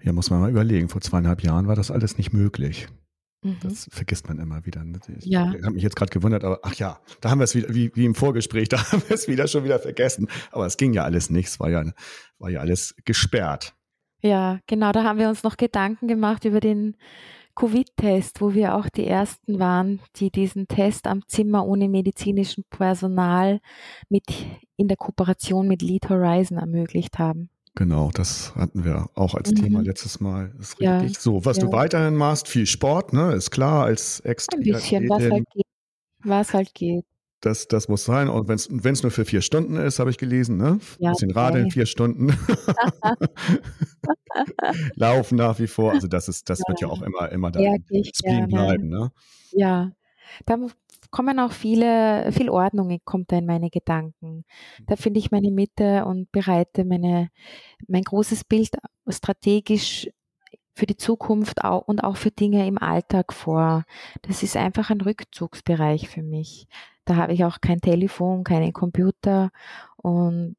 Ja, 0.03 0.13
muss 0.13 0.31
man 0.31 0.41
mal 0.41 0.51
überlegen. 0.51 0.89
Vor 0.89 1.01
zweieinhalb 1.01 1.43
Jahren 1.43 1.67
war 1.67 1.77
das 1.77 1.91
alles 1.91 2.19
nicht 2.19 2.33
möglich. 2.33 2.87
Mhm. 3.43 3.59
Das 3.63 3.89
vergisst 3.91 4.29
man 4.29 4.39
immer 4.39 4.65
wieder. 4.65 4.83
Ne? 4.85 4.99
Ich 5.19 5.27
ja. 5.27 5.47
habe 5.47 5.73
mich 5.73 5.83
jetzt 5.83 5.97
gerade 5.97 6.11
gewundert, 6.11 6.45
aber 6.45 6.61
ach 6.63 6.75
ja, 6.75 6.99
da 7.21 7.31
haben 7.31 7.39
wir 7.39 7.45
es 7.45 7.55
wieder, 7.55 7.73
wie, 7.75 7.91
wie 7.95 8.05
im 8.05 8.15
Vorgespräch, 8.15 8.69
da 8.71 8.93
haben 8.93 9.03
wir 9.07 9.15
es 9.15 9.29
wieder 9.29 9.47
schon 9.47 9.65
wieder 9.65 9.79
vergessen. 9.79 10.29
Aber 10.51 10.67
es 10.67 10.77
ging 10.77 10.93
ja 10.93 11.05
alles 11.05 11.31
nicht, 11.31 11.49
es 11.49 11.61
war 11.61 11.71
ja, 11.71 11.85
war 12.39 12.51
ja 12.51 12.61
alles 12.61 12.95
gesperrt. 13.05 13.75
Ja, 14.21 14.59
genau, 14.67 14.93
da 14.93 15.05
haben 15.05 15.19
wir 15.19 15.29
uns 15.29 15.43
noch 15.43 15.59
Gedanken 15.59 16.09
gemacht 16.09 16.47
über 16.47 16.61
den 16.61 16.97
Covid-Test, 17.55 18.41
wo 18.41 18.55
wir 18.55 18.75
auch 18.75 18.89
die 18.89 19.07
Ersten 19.07 19.59
waren, 19.59 20.01
die 20.17 20.31
diesen 20.31 20.69
Test 20.69 21.07
am 21.07 21.27
Zimmer 21.29 21.67
ohne 21.67 21.89
medizinischem 21.89 22.65
Personal 22.71 23.61
mit 24.09 24.25
in 24.77 24.89
der 24.89 24.97
Kooperation 24.97 25.69
mit 25.69 25.83
Lead 25.83 26.09
Horizon 26.09 26.59
ermöglicht 26.59 27.19
haben. 27.19 27.51
Genau, 27.77 28.11
das 28.13 28.55
hatten 28.55 28.85
wir 28.85 29.09
auch 29.15 29.35
als 29.35 29.51
mhm. 29.51 29.57
Thema 29.57 29.83
letztes 29.83 30.21
Mal. 30.21 30.55
ist 30.61 30.81
ja, 30.81 30.99
richtig. 30.99 31.19
So, 31.21 31.45
was 31.45 31.57
ja. 31.57 31.65
du 31.65 31.73
weiterhin 31.73 32.15
machst, 32.15 32.47
viel 32.47 32.67
Sport, 32.67 33.13
ne? 33.13 33.33
Ist 33.33 33.51
klar, 33.51 33.85
als 33.85 34.21
extra. 34.21 34.57
Ein 34.57 34.63
bisschen, 34.63 35.09
was 35.09 35.23
halt 35.23 35.45
geht. 35.51 35.67
Was 36.23 36.55
halt 36.55 36.75
geht. 36.75 37.05
Das, 37.45 37.69
das 37.69 37.89
muss 37.89 38.05
sein. 38.05 38.31
Und 38.31 38.49
wenn 38.49 38.93
es 38.93 39.03
nur 39.03 39.13
für 39.13 39.27
vier 39.27 39.43
Stunden 39.43 39.77
ist, 39.77 39.99
habe 39.99 40.09
ich 40.09 40.17
gelesen, 40.17 40.57
ne? 40.57 40.79
Ja, 40.99 41.11
Ein 41.11 41.13
bisschen 41.13 41.31
okay. 41.33 41.41
radeln, 41.41 41.71
vier 41.71 41.85
Stunden. 41.85 42.29
Laufen 44.95 45.37
nach 45.37 45.59
wie 45.59 45.67
vor. 45.67 45.93
Also 45.93 46.09
das 46.09 46.29
ist, 46.29 46.49
das 46.49 46.61
ja. 46.61 46.65
wird 46.69 46.81
ja 46.81 46.89
auch 46.89 47.03
immer, 47.03 47.31
immer 47.31 47.51
da 47.51 47.61
ja, 47.61 47.77
bleiben, 48.47 48.89
ne? 48.89 49.13
Ja. 49.53 49.93
Da 50.47 50.57
kommen 51.11 51.39
auch 51.39 51.53
viele, 51.53 52.33
viel 52.33 52.49
Ordnung 52.49 52.99
kommt 53.05 53.31
da 53.31 53.37
in 53.37 53.45
meine 53.45 53.69
Gedanken. 53.69 54.47
Da 54.87 54.97
finde 54.97 55.21
ich 55.21 55.31
meine 55.31 55.51
Mitte 55.51 56.07
und 56.07 56.33
bereite 56.33 56.87
meine, 56.87 57.29
mein 57.87 58.05
großes 58.05 58.45
Bild 58.45 58.71
strategisch 59.09 60.09
für 60.75 60.87
die 60.87 60.97
Zukunft 60.97 61.63
und 61.63 62.03
auch 62.03 62.17
für 62.17 62.31
Dinge 62.31 62.67
im 62.67 62.79
Alltag 62.79 63.35
vor. 63.35 63.85
Das 64.23 64.43
ist 64.43 64.57
einfach 64.57 64.89
ein 64.89 65.03
Rückzugsbereich 65.03 66.09
für 66.09 66.23
mich. 66.23 66.69
Da 67.05 67.17
habe 67.17 67.33
ich 67.33 67.45
auch 67.45 67.61
kein 67.61 67.81
Telefon, 67.81 68.45
keinen 68.45 68.73
Computer 68.73 69.51
und 69.97 70.57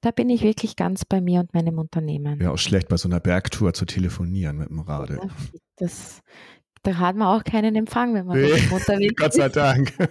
da 0.00 0.10
bin 0.12 0.30
ich 0.30 0.42
wirklich 0.42 0.76
ganz 0.76 1.04
bei 1.04 1.20
mir 1.20 1.40
und 1.40 1.54
meinem 1.54 1.78
Unternehmen. 1.78 2.40
Ja, 2.40 2.50
auch 2.50 2.58
schlecht 2.58 2.88
bei 2.88 2.96
so 2.96 3.08
einer 3.08 3.20
Bergtour 3.20 3.74
zu 3.74 3.84
telefonieren 3.84 4.58
mit 4.58 4.68
dem 4.68 4.80
Rade. 4.80 5.18
Das, 5.76 6.22
da 6.82 6.98
hat 6.98 7.16
man 7.16 7.28
auch 7.28 7.44
keinen 7.44 7.74
Empfang, 7.74 8.14
wenn 8.14 8.26
man 8.26 8.40
nee, 8.40 8.52
unterwegs 8.70 9.12
ist. 9.12 9.16
Gott 9.16 9.32
sei 9.34 9.48
Dank. 9.48 9.92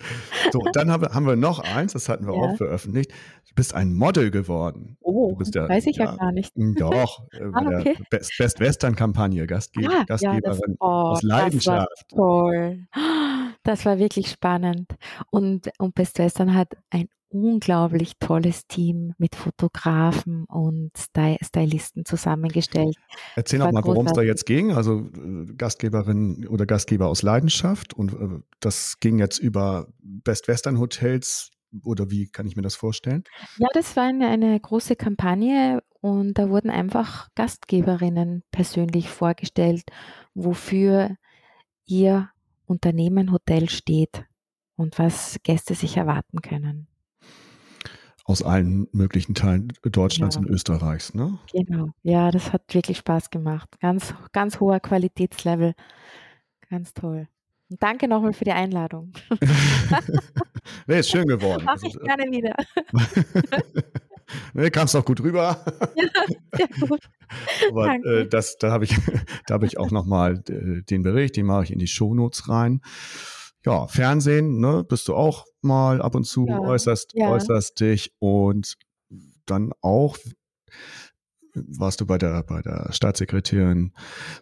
so, 0.52 0.60
dann 0.72 0.90
haben 0.90 1.02
wir, 1.02 1.10
haben 1.10 1.26
wir 1.26 1.36
noch 1.36 1.60
eins, 1.60 1.92
das 1.92 2.08
hatten 2.08 2.26
wir 2.26 2.34
ja. 2.34 2.40
auch 2.40 2.56
veröffentlicht. 2.56 3.10
Du 3.48 3.54
bist 3.54 3.74
ein 3.74 3.94
Model 3.94 4.30
geworden. 4.30 4.96
Oh, 5.00 5.36
ja, 5.52 5.68
weiß 5.68 5.86
ich 5.86 5.96
ja, 5.96 6.06
ja, 6.06 6.16
gar 6.16 6.32
nicht. 6.32 6.54
Hm, 6.54 6.74
doch, 6.74 7.24
äh, 7.32 7.44
ah, 7.52 7.66
okay. 7.66 7.96
der 7.98 8.18
Best, 8.18 8.32
Best 8.38 8.60
Western 8.60 8.96
Kampagne, 8.96 9.46
Gastge 9.46 9.88
ah, 9.88 10.04
Gastgeberin 10.04 10.42
das, 10.42 10.60
oh, 10.80 10.84
aus 10.84 11.22
Leidenschaft. 11.22 11.88
Das 12.10 12.18
war 12.18 12.26
toll. 12.26 12.86
Das 13.64 13.86
war 13.86 13.96
wirklich 14.00 14.28
spannend. 14.28 14.92
Und, 15.30 15.70
und 15.78 15.94
Best 15.94 16.18
Western 16.18 16.52
hat 16.52 16.76
ein 16.90 17.08
unglaublich 17.32 18.12
tolles 18.20 18.66
Team 18.66 19.14
mit 19.18 19.34
Fotografen 19.34 20.44
und 20.44 20.90
Stylisten 20.96 22.04
zusammengestellt. 22.04 22.96
Erzähl 23.36 23.58
doch 23.58 23.72
mal, 23.72 23.84
worum 23.84 24.06
es 24.06 24.12
da 24.12 24.22
jetzt 24.22 24.46
ging. 24.46 24.72
Also 24.72 25.00
äh, 25.00 25.52
Gastgeberin 25.56 26.46
oder 26.46 26.66
Gastgeber 26.66 27.08
aus 27.08 27.22
Leidenschaft 27.22 27.94
und 27.94 28.12
äh, 28.12 28.42
das 28.60 29.00
ging 29.00 29.18
jetzt 29.18 29.38
über 29.38 29.88
Best 30.00 30.48
Western 30.48 30.78
Hotels 30.78 31.50
oder 31.84 32.10
wie 32.10 32.28
kann 32.28 32.46
ich 32.46 32.54
mir 32.54 32.62
das 32.62 32.74
vorstellen? 32.74 33.24
Ja, 33.56 33.68
das 33.72 33.96
war 33.96 34.04
eine, 34.04 34.28
eine 34.28 34.60
große 34.60 34.94
Kampagne 34.94 35.82
und 36.00 36.34
da 36.34 36.50
wurden 36.50 36.68
einfach 36.70 37.28
Gastgeberinnen 37.34 38.42
persönlich 38.50 39.08
vorgestellt, 39.08 39.84
wofür 40.34 41.16
ihr 41.86 42.28
Unternehmen 42.66 43.32
Hotel 43.32 43.70
steht 43.70 44.24
und 44.76 44.98
was 44.98 45.38
Gäste 45.42 45.74
sich 45.74 45.96
erwarten 45.96 46.42
können 46.42 46.88
aus 48.24 48.42
allen 48.42 48.88
möglichen 48.92 49.34
Teilen 49.34 49.72
Deutschlands 49.82 50.36
ja. 50.36 50.42
und 50.42 50.48
Österreichs, 50.48 51.14
ne? 51.14 51.38
Genau. 51.52 51.88
Ja, 52.02 52.30
das 52.30 52.52
hat 52.52 52.62
wirklich 52.72 52.98
Spaß 52.98 53.30
gemacht. 53.30 53.68
Ganz, 53.80 54.14
ganz 54.32 54.60
hoher 54.60 54.80
Qualitätslevel. 54.80 55.74
Ganz 56.70 56.94
toll. 56.94 57.28
Und 57.70 57.82
danke 57.82 58.06
nochmal 58.06 58.32
für 58.32 58.44
die 58.44 58.52
Einladung. 58.52 59.12
nee, 60.86 61.00
ist 61.00 61.10
schön 61.10 61.26
geworden. 61.26 61.64
Mach 61.64 61.82
ich 61.82 61.98
gerne 61.98 62.30
wieder. 62.30 62.54
nee, 64.54 64.70
kamst 64.70 64.94
auch 64.94 65.04
gut 65.04 65.20
rüber. 65.20 65.64
ja, 65.96 66.08
sehr 66.52 66.68
gut. 66.88 67.00
Aber 67.70 67.94
äh, 68.04 68.28
das, 68.28 68.58
da 68.58 68.70
habe 68.70 68.84
ich, 68.84 68.96
da 69.46 69.54
habe 69.54 69.66
ich 69.66 69.78
auch 69.78 69.90
nochmal 69.90 70.42
äh, 70.48 70.82
den 70.82 71.02
Bericht, 71.02 71.36
den 71.36 71.46
mache 71.46 71.64
ich 71.64 71.72
in 71.72 71.78
die 71.78 71.88
Shownotes 71.88 72.48
rein 72.48 72.82
ja, 73.64 73.86
Fernsehen, 73.86 74.60
ne, 74.60 74.84
bist 74.88 75.08
du 75.08 75.14
auch 75.14 75.44
mal 75.60 76.02
ab 76.02 76.14
und 76.14 76.24
zu, 76.24 76.46
ja, 76.46 76.58
äußerst, 76.58 77.12
ja. 77.14 77.30
äußerst 77.30 77.78
dich 77.80 78.12
und 78.18 78.76
dann 79.46 79.72
auch 79.80 80.16
warst 81.54 82.00
du 82.00 82.06
bei 82.06 82.18
der, 82.18 82.42
bei 82.44 82.62
der 82.62 82.88
Staatssekretärin 82.92 83.92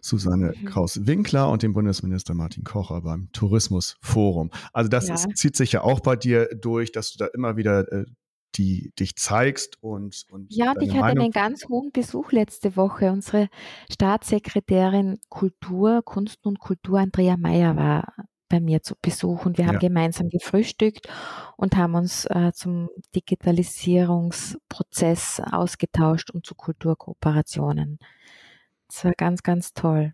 Susanne 0.01 0.53
mhm. 0.55 0.65
Kraus-Winkler 0.65 1.49
und 1.49 1.63
dem 1.63 1.73
Bundesminister 1.73 2.33
Martin 2.33 2.63
Kocher 2.63 3.01
beim 3.01 3.29
Tourismusforum. 3.33 4.49
Also 4.71 4.89
das 4.89 5.07
ja. 5.07 5.15
ist, 5.15 5.35
zieht 5.35 5.55
sich 5.55 5.73
ja 5.73 5.81
auch 5.81 5.99
bei 5.99 6.15
dir 6.15 6.47
durch, 6.55 6.91
dass 6.91 7.11
du 7.11 7.17
da 7.17 7.27
immer 7.33 7.57
wieder 7.57 7.91
äh, 7.91 8.05
die 8.55 8.91
dich 8.99 9.15
zeigst 9.15 9.81
und, 9.81 10.25
und 10.29 10.47
ja, 10.53 10.73
ich 10.81 10.93
hatte 10.93 11.21
einen 11.21 11.31
ganz 11.31 11.69
hohen 11.69 11.91
Besuch 11.93 12.33
letzte 12.33 12.75
Woche. 12.75 13.09
Unsere 13.11 13.47
Staatssekretärin 13.89 15.19
Kultur, 15.29 16.01
Kunst 16.03 16.45
und 16.45 16.59
Kultur 16.59 16.99
Andrea 16.99 17.37
Meyer 17.37 17.77
war 17.77 18.13
bei 18.51 18.59
mir 18.59 18.83
zu 18.83 18.95
Besuch 19.01 19.45
und 19.45 19.57
wir 19.57 19.65
haben 19.65 19.75
ja. 19.75 19.79
gemeinsam 19.79 20.27
gefrühstückt 20.29 21.07
und 21.55 21.77
haben 21.77 21.95
uns 21.95 22.25
äh, 22.25 22.51
zum 22.53 22.89
Digitalisierungsprozess 23.15 25.41
ausgetauscht 25.51 26.31
und 26.31 26.45
zu 26.45 26.53
Kulturkooperationen. 26.53 27.97
Das 28.87 29.05
war 29.05 29.13
ganz, 29.13 29.41
ganz 29.41 29.73
toll. 29.73 30.13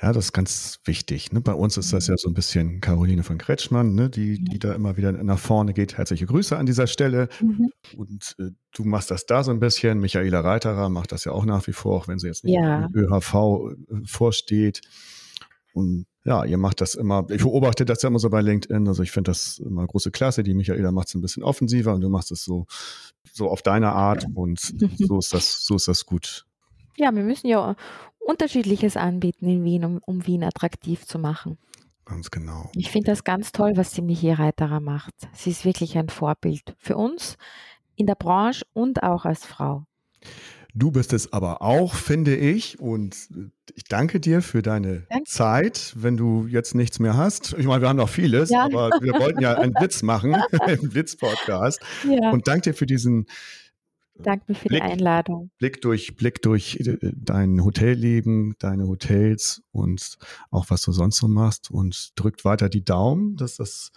Ja, 0.00 0.12
das 0.12 0.26
ist 0.26 0.32
ganz 0.32 0.80
wichtig. 0.84 1.32
Ne? 1.32 1.40
Bei 1.40 1.52
uns 1.52 1.76
ist 1.76 1.92
das 1.92 2.06
ja 2.06 2.16
so 2.16 2.28
ein 2.28 2.34
bisschen 2.34 2.80
Caroline 2.80 3.22
von 3.22 3.38
Kretschmann, 3.38 3.94
ne? 3.94 4.08
die, 4.08 4.42
die 4.42 4.58
da 4.58 4.72
immer 4.72 4.96
wieder 4.96 5.12
nach 5.12 5.38
vorne 5.38 5.74
geht. 5.74 5.98
Herzliche 5.98 6.26
Grüße 6.26 6.56
an 6.56 6.66
dieser 6.66 6.86
Stelle. 6.86 7.28
Mhm. 7.40 7.70
Und 7.96 8.36
äh, 8.38 8.50
du 8.74 8.84
machst 8.84 9.10
das 9.10 9.26
da 9.26 9.44
so 9.44 9.50
ein 9.50 9.60
bisschen. 9.60 10.00
Michaela 10.00 10.40
Reiterer 10.40 10.88
macht 10.88 11.12
das 11.12 11.24
ja 11.24 11.32
auch 11.32 11.44
nach 11.44 11.66
wie 11.66 11.72
vor, 11.72 11.96
auch 11.96 12.08
wenn 12.08 12.18
sie 12.18 12.28
jetzt 12.28 12.44
nicht 12.44 12.54
ja. 12.54 12.86
im 12.86 12.94
ÖHV 12.94 13.34
äh, 13.34 14.06
vorsteht. 14.06 14.80
Und 15.72 16.06
ja, 16.24 16.44
ihr 16.44 16.58
macht 16.58 16.80
das 16.80 16.94
immer, 16.94 17.26
ich 17.30 17.42
beobachte 17.42 17.84
das 17.84 18.02
ja 18.02 18.08
immer 18.08 18.18
so 18.18 18.28
bei 18.28 18.40
LinkedIn, 18.40 18.86
also 18.86 19.02
ich 19.02 19.10
finde 19.10 19.30
das 19.30 19.58
immer 19.58 19.86
große 19.86 20.10
Klasse. 20.10 20.42
Die 20.42 20.54
Michaela 20.54 20.92
macht 20.92 21.08
es 21.08 21.14
ein 21.14 21.22
bisschen 21.22 21.42
offensiver 21.42 21.94
und 21.94 22.02
du 22.02 22.08
machst 22.08 22.30
es 22.30 22.44
so, 22.44 22.66
so 23.32 23.48
auf 23.48 23.62
deine 23.62 23.92
Art 23.92 24.26
und 24.34 24.60
so 24.98 25.18
ist 25.18 25.32
das, 25.32 25.64
so 25.64 25.76
ist 25.76 25.88
das 25.88 26.04
gut. 26.06 26.46
Ja, 26.96 27.14
wir 27.14 27.22
müssen 27.22 27.46
ja 27.46 27.76
unterschiedliches 28.18 28.96
anbieten 28.96 29.48
in 29.48 29.64
Wien, 29.64 29.84
um, 29.84 30.00
um 30.04 30.26
Wien 30.26 30.44
attraktiv 30.44 31.06
zu 31.06 31.18
machen. 31.18 31.58
Ganz 32.04 32.30
genau. 32.30 32.70
Ich 32.74 32.90
finde 32.90 33.12
das 33.12 33.24
ganz 33.24 33.52
toll, 33.52 33.72
was 33.76 33.92
die 33.92 34.02
Michi 34.02 34.32
Reiterer 34.32 34.80
macht. 34.80 35.14
Sie 35.32 35.50
ist 35.50 35.64
wirklich 35.64 35.96
ein 35.96 36.08
Vorbild 36.08 36.74
für 36.78 36.96
uns 36.96 37.36
in 37.94 38.06
der 38.06 38.16
Branche 38.16 38.64
und 38.72 39.02
auch 39.02 39.24
als 39.24 39.44
Frau. 39.44 39.84
Du 40.74 40.90
bist 40.90 41.12
es 41.12 41.32
aber 41.32 41.62
auch, 41.62 41.94
finde 41.94 42.36
ich. 42.36 42.78
Und 42.78 43.16
ich 43.74 43.84
danke 43.84 44.20
dir 44.20 44.42
für 44.42 44.62
deine 44.62 45.06
danke. 45.08 45.24
Zeit. 45.24 45.92
Wenn 45.96 46.16
du 46.16 46.46
jetzt 46.46 46.74
nichts 46.74 46.98
mehr 46.98 47.16
hast, 47.16 47.54
ich 47.58 47.66
meine, 47.66 47.82
wir 47.82 47.88
haben 47.88 47.96
noch 47.96 48.08
vieles, 48.08 48.50
ja. 48.50 48.64
aber 48.64 48.90
wir 49.00 49.14
wollten 49.14 49.40
ja 49.40 49.54
einen 49.54 49.74
Witz 49.74 50.02
machen, 50.02 50.34
einen 50.60 50.94
Witz-Podcast. 50.94 51.80
Ja. 52.08 52.30
Und 52.30 52.48
danke 52.48 52.70
dir 52.70 52.74
für 52.74 52.86
diesen 52.86 53.26
Danke 54.22 54.54
für 54.54 54.68
Blick, 54.68 54.82
die 54.82 54.90
Einladung. 54.90 55.50
Blick 55.58 55.80
durch, 55.80 56.14
Blick 56.16 56.42
durch 56.42 56.76
äh, 56.80 56.98
dein 57.00 57.64
Hotelleben, 57.64 58.54
deine 58.58 58.86
Hotels 58.86 59.62
und 59.72 60.18
auch 60.50 60.66
was 60.68 60.82
du 60.82 60.92
sonst 60.92 61.16
so 61.16 61.28
machst 61.28 61.70
und 61.70 62.12
drückt 62.16 62.44
weiter 62.44 62.68
die 62.68 62.84
Daumen, 62.84 63.36
dass 63.36 63.56
das 63.56 63.92